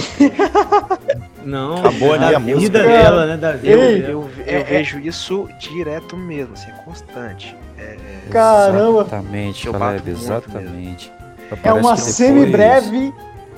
[1.44, 3.68] Não, acabou ali a vida dela, né, Davi?
[3.68, 7.56] Eu, eu, eu é, é, vejo isso direto mesmo, assim, é constante.
[7.76, 7.96] É,
[8.30, 9.00] Caramba!
[9.00, 11.12] Exatamente, Caleb, exatamente.
[11.62, 12.00] É uma depois...
[12.00, 13.12] semi-breve.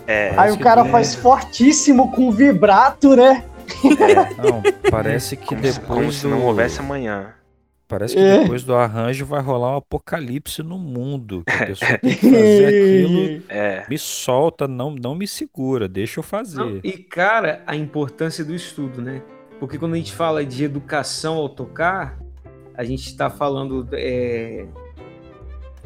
[0.07, 3.45] É, aí o cara faz fortíssimo com vibrato, né?
[3.85, 4.43] É.
[4.43, 5.78] Não, parece que depois.
[5.78, 7.35] Como se não houvesse amanhã.
[7.91, 8.38] Parece que é.
[8.38, 11.43] depois do arranjo vai rolar um apocalipse no mundo.
[11.45, 13.43] Que a pessoa tem que fazer aquilo.
[13.49, 13.84] É.
[13.91, 16.59] Me solta, não, não me segura, deixa eu fazer.
[16.59, 19.20] Não, e, cara, a importância do estudo, né?
[19.59, 22.16] Porque quando a gente fala de educação ao tocar,
[22.74, 24.68] a gente está falando é,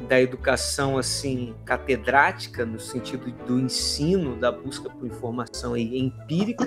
[0.07, 6.67] da educação assim catedrática no sentido do ensino, da busca por informação empírica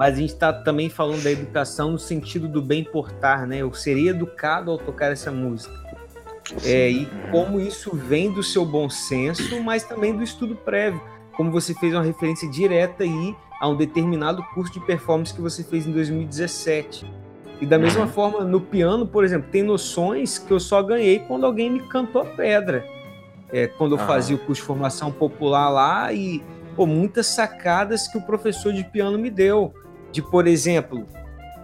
[0.00, 3.58] mas a gente está também falando da educação no sentido do bem portar, né?
[3.58, 5.74] Eu seria educado ao tocar essa música.
[6.64, 11.02] É, e como isso vem do seu bom senso, mas também do estudo prévio.
[11.36, 15.62] Como você fez uma referência direta aí a um determinado curso de performance que você
[15.62, 17.04] fez em 2017.
[17.60, 18.08] E da mesma uhum.
[18.08, 22.22] forma, no piano, por exemplo, tem noções que eu só ganhei quando alguém me cantou
[22.22, 22.86] a pedra.
[23.52, 26.42] É, quando eu fazia o curso de formação popular lá e
[26.74, 29.74] pô, muitas sacadas que o professor de piano me deu
[30.12, 31.06] de, por exemplo,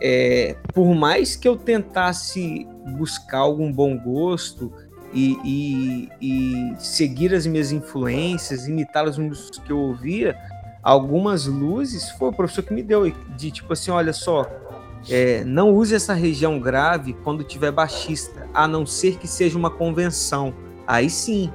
[0.00, 2.66] é, por mais que eu tentasse
[2.98, 4.72] buscar algum bom gosto
[5.12, 10.36] e, e, e seguir as minhas influências, imitar as músicas que eu ouvia,
[10.82, 14.48] algumas luzes foi o professor que me deu, de tipo assim, olha só,
[15.08, 19.70] é, não use essa região grave quando tiver baixista, a não ser que seja uma
[19.70, 20.52] convenção.
[20.86, 21.50] Aí sim,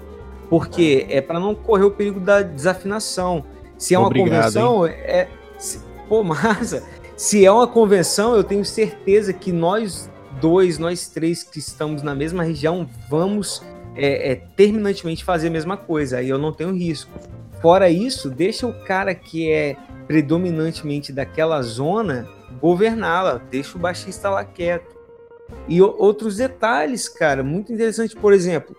[0.49, 3.43] porque é para não correr o perigo da desafinação.
[3.77, 4.93] Se é uma Obrigado, convenção, hein?
[4.97, 5.27] é.
[5.57, 5.79] Se,
[6.11, 6.83] pô, massa.
[7.15, 12.13] Se é uma convenção, eu tenho certeza que nós dois, nós três que estamos na
[12.13, 13.63] mesma região, vamos
[13.95, 16.17] é, é, terminantemente fazer a mesma coisa.
[16.17, 17.17] Aí eu não tenho risco.
[17.61, 22.27] Fora isso, deixa o cara que é predominantemente daquela zona
[22.59, 24.93] governá-la, deixa o baixista lá quieto.
[25.65, 28.17] E outros detalhes, cara, muito interessante.
[28.17, 28.75] Por exemplo,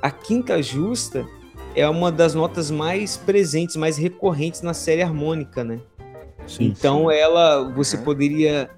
[0.00, 1.26] a quinta justa
[1.74, 5.80] é uma das notas mais presentes, mais recorrentes na série harmônica, né?
[6.46, 7.14] Sim, então sim.
[7.14, 8.70] ela, você poderia,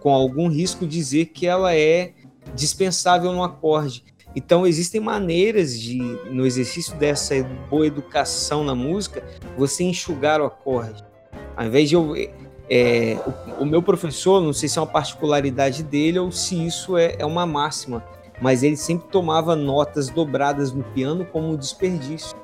[0.00, 2.12] com algum risco, dizer que ela é
[2.54, 4.04] dispensável no acorde.
[4.34, 5.98] Então existem maneiras de,
[6.30, 7.34] no exercício dessa
[7.70, 9.24] boa educação na música,
[9.56, 11.02] você enxugar o acorde.
[11.56, 12.14] Ao invés de eu
[12.68, 13.16] é,
[13.58, 17.14] o, o, meu professor, não sei se é uma particularidade dele ou se isso é,
[17.18, 18.04] é uma máxima,
[18.40, 22.36] mas ele sempre tomava notas dobradas no piano como um desperdício.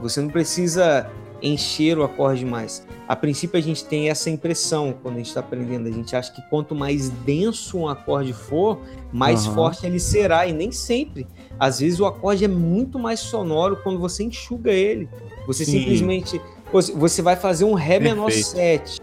[0.00, 1.10] Você não precisa
[1.42, 2.86] encher o acorde mais.
[3.08, 5.88] A princípio a gente tem essa impressão quando a gente está aprendendo.
[5.88, 8.80] A gente acha que quanto mais denso um acorde for,
[9.12, 9.54] mais uhum.
[9.54, 10.46] forte ele será.
[10.46, 11.26] E nem sempre.
[11.58, 15.08] Às vezes o acorde é muito mais sonoro quando você enxuga ele.
[15.46, 15.78] Você Sim.
[15.78, 16.40] simplesmente.
[16.72, 19.00] Você vai fazer um Ré menor 7.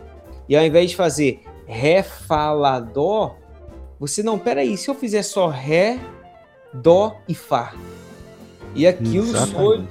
[0.49, 3.38] E ao invés de fazer Ré, Fá, Dó,
[3.99, 5.97] você não, peraí, se eu fizer só Ré,
[6.73, 7.73] Dó e Fá.
[8.75, 9.88] E aquilo soa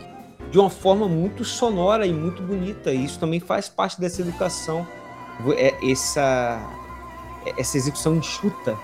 [0.53, 2.93] de uma forma muito sonora e muito bonita.
[2.93, 4.87] E isso também faz parte dessa educação.
[5.57, 6.61] É essa,
[7.57, 8.79] essa execução enxuta.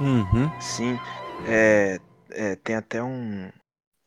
[0.00, 0.50] Uhum.
[0.60, 0.98] Sim.
[1.46, 3.48] É, é, tem até um,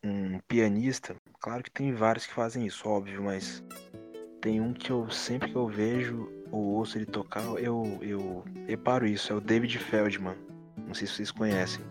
[0.04, 3.64] um pianista, claro que tem vários que fazem isso, óbvio, mas
[4.42, 9.08] tem um que eu sempre que eu vejo ou ouço ele tocar, eu, eu reparo
[9.08, 10.36] isso, é o David Feldman.
[10.86, 11.82] Não sei se vocês conhecem.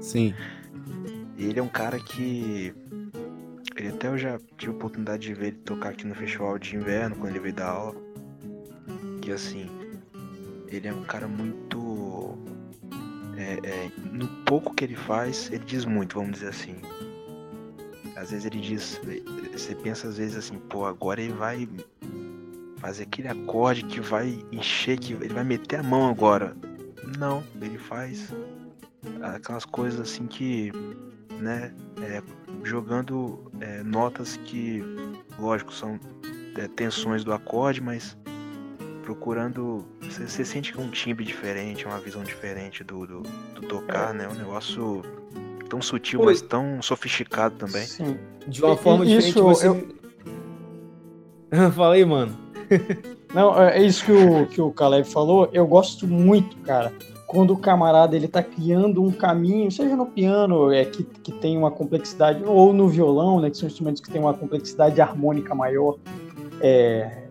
[0.00, 0.34] Sim.
[1.38, 2.74] Ele é um cara que.
[3.80, 6.76] Ele até eu já tive a oportunidade de ver ele tocar aqui no festival de
[6.76, 7.96] inverno, quando ele veio dar aula.
[9.22, 9.70] Que assim,
[10.68, 12.38] ele é um cara muito.
[13.38, 16.76] É, é, no pouco que ele faz, ele diz muito, vamos dizer assim.
[18.16, 19.00] Às vezes ele diz.
[19.50, 21.66] Você pensa às vezes assim, pô, agora ele vai
[22.76, 26.54] fazer aquele acorde que vai encher, que ele vai meter a mão agora.
[27.18, 28.30] Não, ele faz
[29.22, 30.70] aquelas coisas assim que,
[31.40, 31.72] né,
[32.02, 32.22] é,
[32.62, 34.82] jogando é, notas que,
[35.38, 35.98] lógico, são
[36.56, 38.16] é, tensões do acorde, mas
[39.02, 39.84] procurando.
[40.02, 43.22] Você, sente que é um timbre diferente, uma visão diferente do, do,
[43.54, 44.28] do tocar, né?
[44.28, 45.02] Um negócio
[45.68, 47.86] tão sutil, mas tão sofisticado também.
[47.86, 48.18] Sim.
[48.46, 49.42] De uma forma Isso, diferente.
[49.42, 49.68] Você...
[49.68, 49.88] Eu...
[51.72, 52.36] Fala aí, mano.
[53.34, 55.48] Não, é, é isso que o, que o Caleb falou.
[55.52, 56.92] Eu gosto muito, cara,
[57.30, 61.56] quando o camarada ele tá criando um caminho, seja no piano, é, que, que tem
[61.56, 65.96] uma complexidade, ou no violão, né, que são instrumentos que têm uma complexidade harmônica maior.
[66.60, 67.28] É,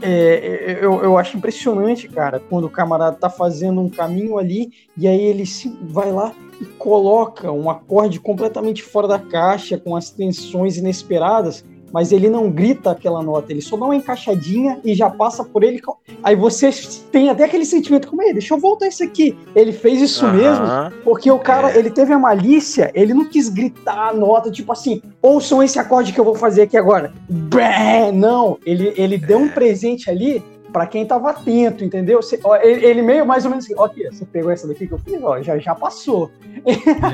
[0.00, 4.72] é, é, eu, eu acho impressionante, cara, quando o camarada tá fazendo um caminho ali
[4.96, 9.94] e aí ele se, vai lá e coloca um acorde completamente fora da caixa, com
[9.94, 11.62] as tensões inesperadas,
[11.92, 15.62] mas ele não grita aquela nota, ele só dá uma encaixadinha e já passa por
[15.62, 15.80] ele.
[16.22, 16.70] Aí você
[17.10, 19.36] tem até aquele sentimento, como é, deixa eu voltar isso aqui.
[19.54, 20.32] Ele fez isso uhum.
[20.32, 20.66] mesmo,
[21.04, 21.78] porque o cara, é.
[21.78, 26.12] ele teve a malícia, ele não quis gritar a nota, tipo assim, ouçam esse acorde
[26.12, 27.12] que eu vou fazer aqui agora.
[27.28, 29.50] Bé, não, ele, ele deu um é.
[29.50, 32.20] presente ali para quem tava atento, entendeu?
[32.20, 34.86] Você, ó, ele, ele, meio mais ou menos assim, ó, aqui, você pegou essa daqui
[34.86, 36.30] que eu fiz, ó, já, já passou.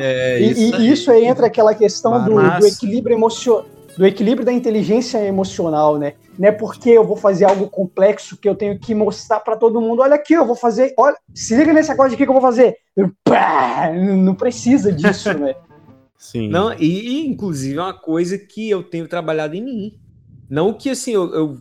[0.01, 3.65] É, e, isso, e isso aí entra aquela questão do, do, equilíbrio emocional
[3.97, 6.15] do equilíbrio da inteligência emocional, né?
[6.39, 9.81] Não é porque eu vou fazer algo complexo que eu tenho que mostrar para todo
[9.81, 12.43] mundo, olha aqui, eu vou fazer, olha, se liga nesse acorde aqui que eu vou
[12.43, 12.77] fazer.
[13.23, 15.55] Pá, não precisa disso, né?
[16.19, 16.49] Sim.
[16.49, 20.01] Não, e, e, inclusive é uma coisa que eu tenho trabalhado em mim.
[20.49, 21.59] Não que assim eu, eu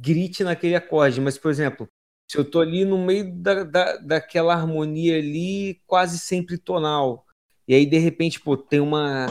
[0.00, 1.86] grite naquele acorde, mas por exemplo,
[2.30, 7.24] se eu tô ali no meio da, da, daquela harmonia ali, quase sempre tonal,
[7.68, 9.26] e aí de repente, pô, tem uma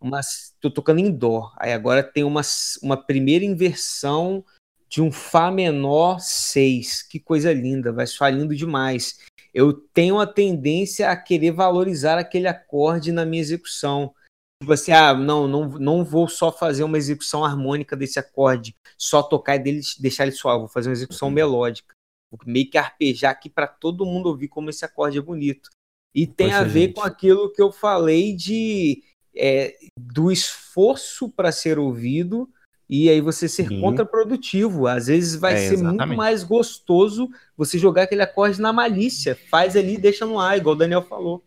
[0.00, 0.20] uma.
[0.60, 1.52] Tô tocando em Dó.
[1.56, 2.42] Aí agora tem uma,
[2.82, 4.44] uma primeira inversão
[4.88, 7.02] de um Fá menor 6.
[7.02, 9.18] Que coisa linda, vai soar lindo demais.
[9.52, 14.14] Eu tenho a tendência a querer valorizar aquele acorde na minha execução.
[14.62, 19.22] Tipo assim, ah, não, não, não vou só fazer uma execução harmônica desse acorde, só
[19.22, 21.94] tocar e dele, deixar ele suave, vou fazer uma execução melódica.
[22.30, 25.70] Vou meio que arpejar aqui para todo mundo ouvir como esse acorde é bonito.
[26.14, 29.02] E tem a ver com aquilo que eu falei de
[29.36, 32.48] é, do esforço para ser ouvido
[32.88, 33.80] e aí você ser Sim.
[33.80, 34.86] contraprodutivo.
[34.86, 36.16] Às vezes vai É, ser muito exatamente.
[36.16, 39.36] mais gostoso você jogar aquele acorde na malícia.
[39.48, 41.44] Faz ali e deixa no ar, igual o Daniel falou.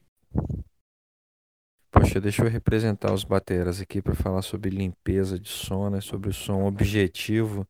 [1.91, 6.01] Poxa, deixa eu representar os bateras aqui para falar sobre limpeza de som, né?
[6.01, 7.67] Sobre o som objetivo.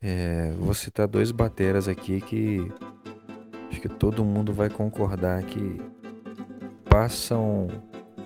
[0.00, 2.58] É, vou citar dois bateras aqui que
[3.70, 5.80] acho que todo mundo vai concordar que
[6.88, 7.68] passam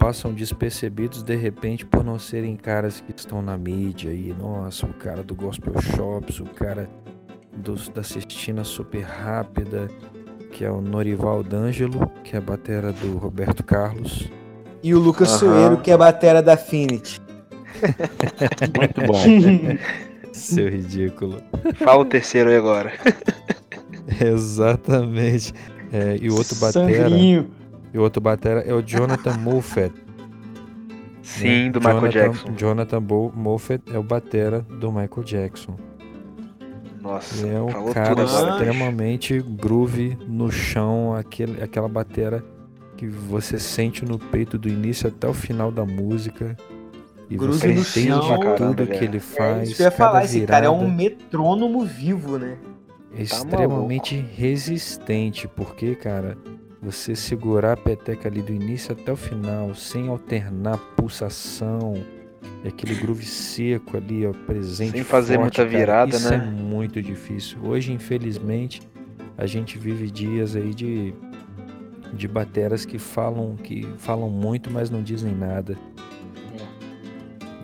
[0.00, 4.34] passam despercebidos de repente por não serem caras que estão na mídia aí.
[4.36, 6.88] Nossa, o cara do Gospel Shops, o cara
[7.54, 9.88] dos, da cestina super rápida,
[10.52, 14.26] que é o Norival D'Angelo, que é a batera do Roberto Carlos.
[14.82, 15.38] E o Lucas Aham.
[15.38, 17.20] Soeiro, que é a batera da Affinity.
[18.78, 19.20] Muito bom.
[20.32, 21.42] Seu ridículo.
[21.74, 22.92] Fala o terceiro aí agora.
[24.18, 25.52] Exatamente.
[25.92, 27.50] É, e o outro batera, Sangrinho.
[27.92, 29.92] E o outro batera é o Jonathan Moffat.
[31.22, 31.70] Sim, né?
[31.70, 32.52] do Michael Jonathan- Jackson.
[32.56, 35.76] Jonathan Bo- Moffat é o batera do Michael Jackson.
[37.00, 42.44] Nossa, Ele é um falou cara extremamente groove no chão, aquele, aquela batera
[42.96, 46.56] que você sente no peito do início até o final da música.
[47.30, 48.38] E Groove você no entende chão.
[48.38, 49.04] tudo Caramba, que é.
[49.04, 49.68] ele É faz.
[49.68, 50.24] isso que eu ia falar.
[50.24, 52.58] Esse cara é um metrônomo vivo, né?
[53.16, 56.36] É extremamente resistente, porque, cara,
[56.82, 61.94] você segurar a peteca ali do início até o final, sem alternar pulsação,
[62.64, 64.92] e aquele groove seco ali, ó, presente.
[64.92, 66.36] Sem fazer forte, muita cara, virada, isso né?
[66.36, 67.58] é muito difícil.
[67.62, 68.80] Hoje, infelizmente,
[69.36, 71.14] a gente vive dias aí de,
[72.14, 75.76] de bateras que falam, que falam muito, mas não dizem nada.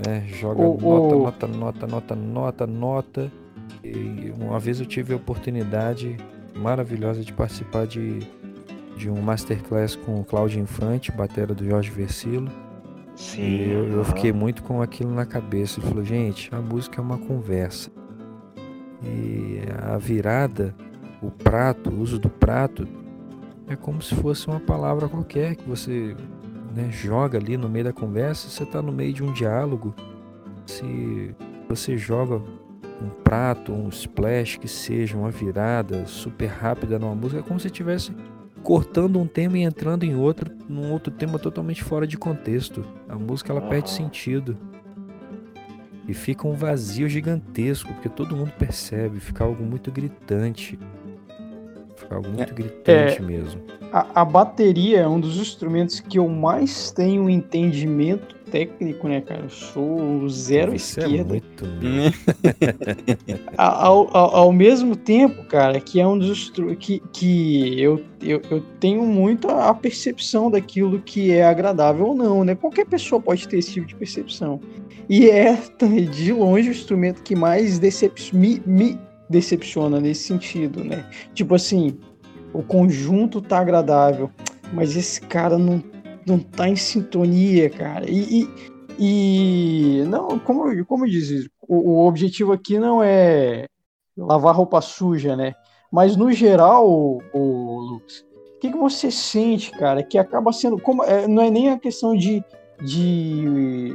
[0.06, 0.24] Né?
[0.28, 3.32] Joga O- nota, o- nota, nota, nota, nota, nota.
[3.82, 6.16] E uma vez eu tive a oportunidade
[6.54, 8.20] maravilhosa de participar de,
[8.96, 12.50] de um masterclass com o Cláudio Infante, batera do Jorge Versilo.
[13.14, 13.42] Sim.
[13.42, 15.78] E eu, eu fiquei muito com aquilo na cabeça.
[15.78, 17.90] Ele falou, gente, a música é uma conversa.
[19.02, 20.74] E a virada,
[21.22, 22.88] o prato, o uso do prato,
[23.68, 26.16] é como se fosse uma palavra qualquer que você
[26.74, 28.48] né, joga ali no meio da conversa.
[28.48, 29.94] Você está no meio de um diálogo.
[30.66, 31.34] Se
[31.68, 37.42] você joga um prato, um splash, que seja uma virada super rápida numa música, é
[37.42, 38.12] como se estivesse
[38.66, 42.84] cortando um tema e entrando em outro, num outro tema totalmente fora de contexto.
[43.08, 44.58] A música ela perde sentido.
[46.08, 50.76] E fica um vazio gigantesco, porque todo mundo percebe, fica algo muito gritante.
[51.94, 53.62] Fica algo muito gritante mesmo.
[53.92, 59.42] A, a bateria é um dos instrumentos que eu mais tenho entendimento técnico, né, cara?
[59.44, 61.28] Eu sou zero Isso é esquerda.
[61.28, 62.14] muito mesmo.
[63.56, 68.40] A- Ao, ao, ao mesmo tempo, cara, que é um dos que, que eu, eu,
[68.50, 72.54] eu tenho muito a percepção daquilo que é agradável ou não, né?
[72.54, 74.60] Qualquer pessoa pode ter esse tipo de percepção.
[75.08, 75.56] E é
[76.12, 81.04] de longe o instrumento que mais decep me, me decepciona nesse sentido, né?
[81.34, 81.96] Tipo assim,
[82.52, 84.30] o conjunto tá agradável,
[84.72, 85.82] mas esse cara não,
[86.26, 88.10] não tá em sintonia, cara.
[88.10, 88.48] E, e,
[88.98, 93.66] e não, como, como diz, o, o objetivo aqui não é
[94.16, 95.54] lavar roupa suja, né?
[95.92, 98.24] Mas no geral, o, o Lucas,
[98.56, 101.78] o que, que você sente, cara, que acaba sendo como é, não é nem a
[101.78, 102.42] questão de,
[102.82, 103.94] de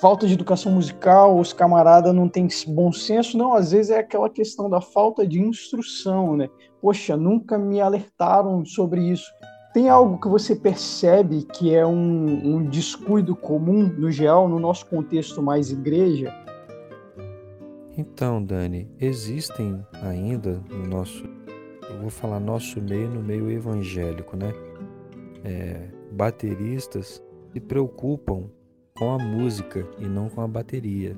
[0.00, 4.30] falta de educação musical, os camaradas não têm bom senso, não, às vezes é aquela
[4.30, 6.48] questão da falta de instrução, né?
[6.80, 9.30] Poxa, nunca me alertaram sobre isso.
[9.72, 14.84] Tem algo que você percebe que é um, um descuido comum, no geral, no nosso
[14.86, 16.30] contexto mais igreja?
[17.96, 21.24] Então, Dani, existem ainda no nosso,
[21.90, 24.52] eu vou falar nosso meio, no meio evangélico, né?
[25.42, 28.50] É, bateristas se preocupam
[28.98, 31.16] com a música e não com a bateria.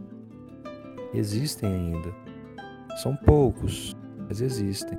[1.13, 2.15] Existem ainda.
[3.03, 3.97] São poucos,
[4.29, 4.99] mas existem.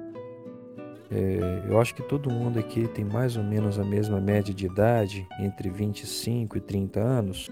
[1.12, 4.66] É, eu acho que todo mundo aqui tem mais ou menos a mesma média de
[4.66, 7.50] idade, entre 25 e 30 anos.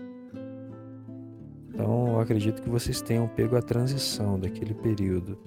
[1.74, 5.38] Então, eu acredito que vocês tenham pego a transição daquele período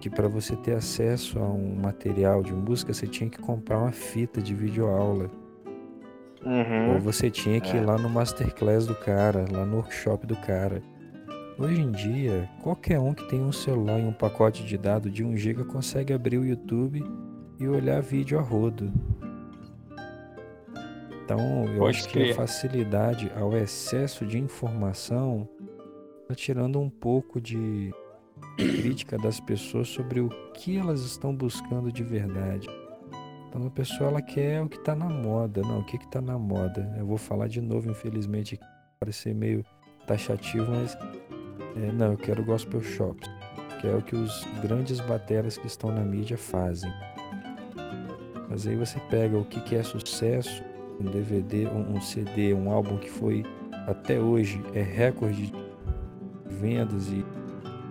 [0.00, 3.92] que para você ter acesso a um material de música, você tinha que comprar uma
[3.92, 5.30] fita de videoaula.
[6.44, 6.98] Ou Uhum.
[6.98, 7.86] você tinha que ir É.
[7.86, 10.82] lá no masterclass do cara, lá no workshop do cara.
[11.56, 15.22] Hoje em dia, qualquer um que tem um celular e um pacote de dados de
[15.22, 17.04] 1 GB consegue abrir o YouTube
[17.58, 18.92] e olhar vídeo a rodo.
[21.24, 25.48] Então, eu Pode acho que a facilidade ao excesso de informação
[26.22, 27.92] está tirando um pouco de
[28.56, 32.68] crítica das pessoas sobre o que elas estão buscando de verdade.
[33.48, 35.60] Então a pessoa ela quer o que tá na moda.
[35.60, 36.94] Não, o que que tá na moda?
[36.98, 38.58] Eu vou falar de novo, infelizmente,
[38.98, 39.64] parecer meio
[40.06, 40.96] taxativo, mas
[41.76, 43.28] é, não, eu quero gospel shops,
[43.80, 46.90] que é o que os grandes bateras que estão na mídia fazem.
[48.52, 50.62] Mas aí você pega o que, que é sucesso,
[51.00, 53.46] um DVD, um, um CD, um álbum que foi
[53.86, 55.54] até hoje é recorde de
[56.48, 57.24] vendas e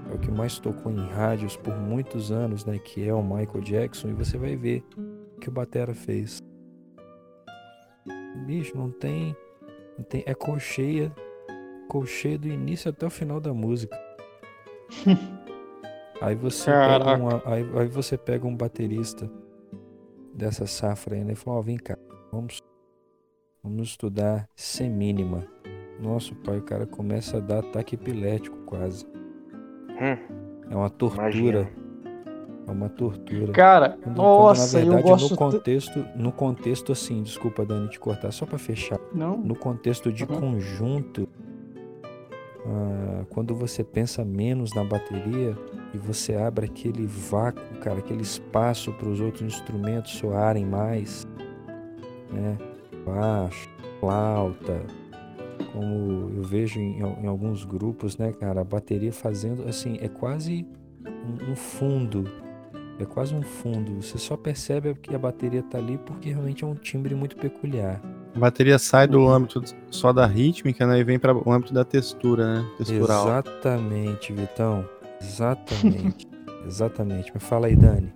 [0.07, 2.77] é o que mais tocou em rádios por muitos anos, né?
[2.77, 4.85] Que é o Michael Jackson, e você vai ver
[5.35, 6.37] o que o Batera fez.
[8.45, 9.35] Bicho, não tem.
[9.97, 11.11] Não tem é colcheia.
[11.89, 13.99] Colcheia do início até o final da música.
[16.21, 19.27] aí você pega um, aí, aí, você pega um baterista
[20.33, 21.33] dessa safra aí, né?
[21.33, 21.97] E fala, ó, oh, vem cá,
[22.31, 22.59] vamos,
[23.63, 25.45] vamos estudar semínima.
[25.99, 29.05] Nosso pai, o cara começa a dar ataque epilético quase.
[29.05, 31.21] Hum, é uma tortura.
[31.23, 31.69] Imagina.
[32.67, 33.51] É uma tortura.
[33.53, 35.31] Cara, quando, nossa, quando, verdade, eu gosto...
[35.31, 38.99] No contexto, no contexto assim, desculpa, Dani, te cortar, só para fechar.
[39.13, 39.37] Não.
[39.37, 40.39] No contexto de uhum.
[40.39, 41.27] conjunto,
[42.65, 45.57] ah, quando você pensa menos na bateria
[45.93, 51.27] e você abre aquele vácuo, cara, aquele espaço para os outros instrumentos soarem mais,
[52.31, 52.57] né?
[53.05, 53.69] Baixo,
[53.99, 54.81] flauta,
[55.73, 60.65] como eu vejo em, em, alguns grupos, né, cara, a bateria fazendo assim, é quase
[61.05, 62.25] um, um, fundo.
[62.99, 64.01] É quase um fundo.
[64.01, 68.01] Você só percebe que a bateria tá ali porque realmente é um timbre muito peculiar.
[68.35, 71.83] A bateria sai do âmbito só da rítmica, né, e vem para o âmbito da
[71.83, 73.27] textura, né, textural.
[73.27, 74.85] Exatamente, Vitão.
[75.21, 76.27] Exatamente.
[76.65, 77.31] Exatamente.
[77.33, 78.13] Mas fala aí, Dani.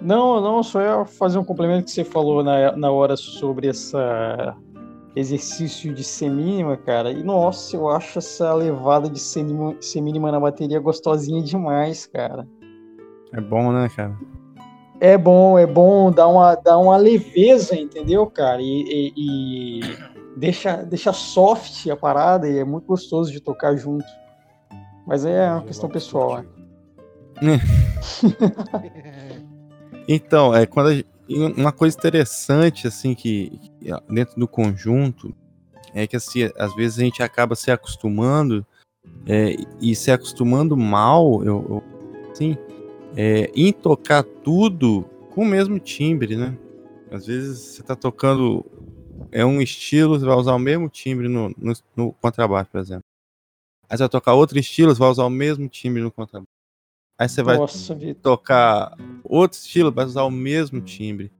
[0.00, 4.56] Não, não, só ia fazer um complemento que você falou na, na hora sobre essa
[5.14, 7.10] exercício de semínima, cara.
[7.10, 12.46] E nossa, eu acho essa levada de semínima na bateria gostosinha demais, cara.
[13.32, 14.16] É bom, né, cara?
[15.00, 18.62] É bom, é bom, dá uma, dá uma leveza, entendeu, cara?
[18.62, 19.80] E, e, e
[20.36, 24.06] deixa, deixa soft a parada e é muito gostoso de tocar junto.
[25.06, 26.44] Mas é uma questão pessoal,
[27.40, 27.42] né?
[30.06, 31.02] então, é quando a,
[31.56, 33.58] uma coisa interessante, assim, que,
[34.08, 35.34] dentro do conjunto,
[35.94, 38.66] é que, assim, às vezes a gente acaba se acostumando
[39.26, 41.82] é, e se acostumando mal, eu, eu
[42.30, 42.56] assim,
[43.16, 46.56] é, em tocar tudo com o mesmo timbre, né?
[47.10, 48.64] Às vezes você tá tocando
[49.30, 53.04] é um estilo, você vai usar o mesmo timbre no, no, no contrabaixo, por exemplo.
[53.92, 56.48] Aí você vai tocar outro estilo, você vai usar o mesmo timbre no contrabaixo.
[57.18, 61.30] Aí você vai Nossa, tocar outro estilo, vai usar o mesmo timbre.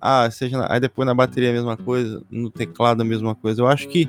[0.00, 0.64] Ah, seja.
[0.70, 3.62] Aí depois na bateria a mesma coisa, no teclado a mesma coisa.
[3.62, 4.08] Eu acho que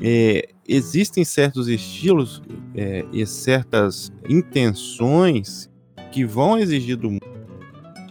[0.00, 2.40] é, existem certos estilos
[2.72, 5.68] é, e certas intenções
[6.12, 7.18] que vão exigir do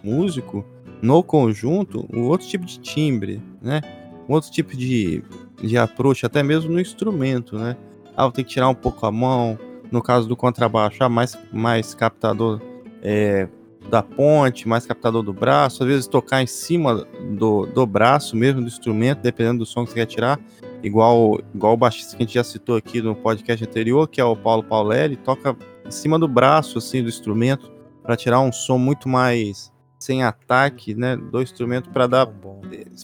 [0.03, 0.65] músico
[1.01, 3.79] no conjunto um outro tipo de timbre, né?
[4.27, 5.23] Um outro tipo de,
[5.61, 7.77] de approach, até mesmo no instrumento, né?
[8.17, 9.57] Ah, ter que tirar um pouco a mão,
[9.91, 12.59] no caso do contrabaixo, ah, mais, mais captador
[13.03, 13.47] é,
[13.89, 17.07] da ponte, mais captador do braço, às vezes tocar em cima
[17.37, 20.39] do, do braço mesmo do instrumento, dependendo do som que você quer tirar,
[20.83, 24.25] igual, igual o baixista que a gente já citou aqui no podcast anterior, que é
[24.25, 25.55] o Paulo Paulelli, toca
[25.85, 27.71] em cima do braço assim do instrumento
[28.03, 32.29] para tirar um som muito mais sem ataque, né, do instrumento para dar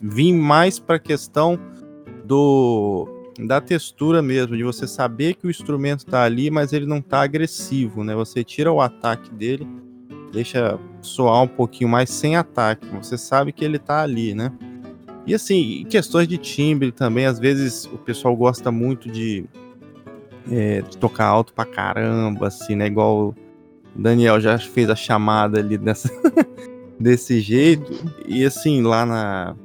[0.02, 1.60] vir mais para a questão
[2.24, 3.08] do
[3.40, 7.22] da textura mesmo, de você saber que o instrumento tá ali, mas ele não tá
[7.22, 8.14] agressivo, né?
[8.16, 9.68] Você tira o ataque dele,
[10.32, 12.88] deixa soar um pouquinho mais sem ataque.
[12.96, 14.52] Você sabe que ele tá ali, né?
[15.26, 19.46] E assim, questões de timbre também, às vezes o pessoal gosta muito de,
[20.52, 22.88] é, de tocar alto pra caramba, assim, né?
[22.88, 23.36] Igual o
[23.96, 26.10] Daniel já fez a chamada ali dessa,
[27.00, 27.92] desse jeito.
[28.28, 29.56] E assim, lá na,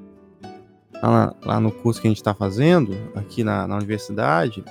[1.02, 4.64] lá, lá no curso que a gente está fazendo, aqui na, na universidade,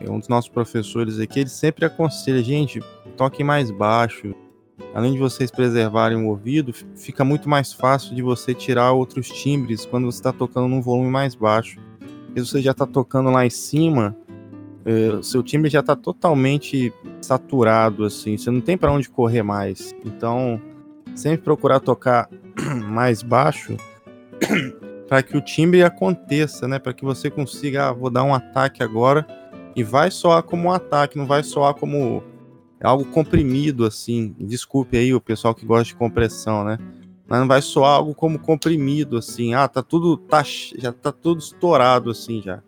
[0.00, 2.80] é um dos nossos professores aqui, ele sempre aconselha, gente,
[3.16, 4.34] toque mais baixo.
[4.92, 9.86] Além de vocês preservarem o ouvido, fica muito mais fácil de você tirar outros timbres
[9.86, 11.80] quando você está tocando num volume mais baixo.
[12.34, 14.16] Se você já está tocando lá em cima,
[14.84, 19.94] é, seu timbre já está totalmente saturado, assim, você não tem para onde correr mais.
[20.04, 20.60] Então,
[21.14, 22.28] sempre procurar tocar
[22.90, 23.76] mais baixo
[25.08, 26.78] para que o timbre aconteça, né?
[26.78, 29.26] Para que você consiga, ah, vou dar um ataque agora
[29.76, 32.22] e vai soar como um ataque, não vai soar como
[32.82, 34.34] algo comprimido assim.
[34.38, 36.78] Desculpe aí o pessoal que gosta de compressão, né?
[37.26, 39.54] Mas não vai soar algo como comprimido assim.
[39.54, 40.42] Ah, tá tudo tá
[40.76, 42.62] já tá tudo estourado assim já.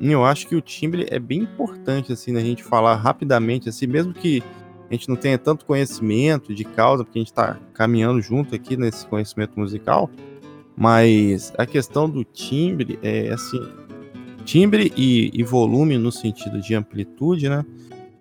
[0.00, 3.86] E eu acho que o timbre é bem importante assim da gente falar rapidamente assim,
[3.86, 4.42] mesmo que
[4.88, 8.76] a gente não tenha tanto conhecimento de causa, porque a gente está caminhando junto aqui
[8.76, 10.10] nesse conhecimento musical,
[10.78, 13.60] mas a questão do timbre é assim,
[14.44, 17.64] timbre e, e volume no sentido de amplitude, né?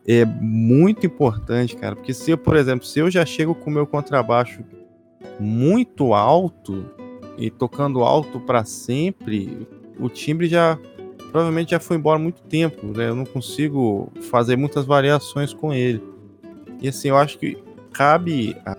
[0.07, 3.73] É muito importante, cara, porque se eu, por exemplo, se eu já chego com o
[3.73, 4.63] meu contrabaixo
[5.39, 6.83] muito alto
[7.37, 9.67] e tocando alto para sempre,
[9.99, 10.79] o timbre já
[11.31, 13.09] provavelmente já foi embora muito tempo, né?
[13.09, 16.01] Eu não consigo fazer muitas variações com ele.
[16.81, 17.55] E assim, eu acho que
[17.91, 18.75] cabe a,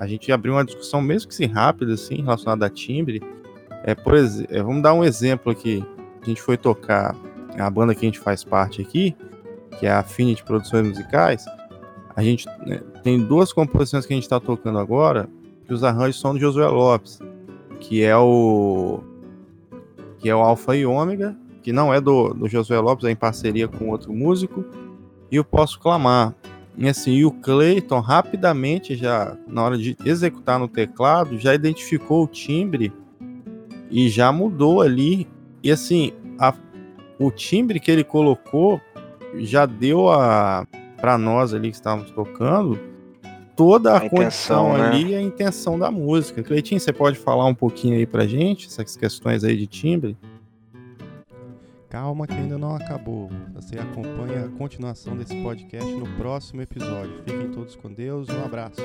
[0.00, 3.22] a gente abrir uma discussão, mesmo que se rápida, assim, relacionada a timbre.
[3.84, 5.84] É, por exemplo, é, vamos dar um exemplo aqui.
[6.22, 7.14] A gente foi tocar
[7.58, 9.14] a banda que a gente faz parte aqui,
[9.78, 11.44] que é a Affinity Produções Musicais.
[12.16, 15.28] A gente né, tem duas composições que a gente está tocando agora,
[15.66, 17.18] que os arranjos são do Josué Lopes,
[17.78, 19.00] que é o
[20.18, 23.16] que é o Alfa e Ômega, que não é do, do Josué Lopes, é em
[23.16, 24.64] parceria com outro músico,
[25.30, 26.34] e o Posso Clamar,
[26.80, 32.24] e assim, e o Clayton rapidamente já, na hora de executar no teclado, já identificou
[32.24, 32.90] o timbre
[33.90, 35.28] e já mudou ali.
[35.62, 36.54] E assim, a,
[37.18, 38.80] o timbre que ele colocou
[39.34, 40.66] já deu a
[40.96, 42.78] para nós ali que estávamos tocando
[43.54, 44.86] toda a, a condição né?
[44.86, 46.42] ali a intenção da música.
[46.42, 50.16] Cleitinho, você pode falar um pouquinho aí pra gente, essas questões aí de timbre?
[51.90, 53.28] Calma que ainda não acabou.
[53.52, 57.18] Você acompanha a continuação desse podcast no próximo episódio.
[57.24, 58.28] Fiquem todos com Deus.
[58.28, 58.80] Um abraço.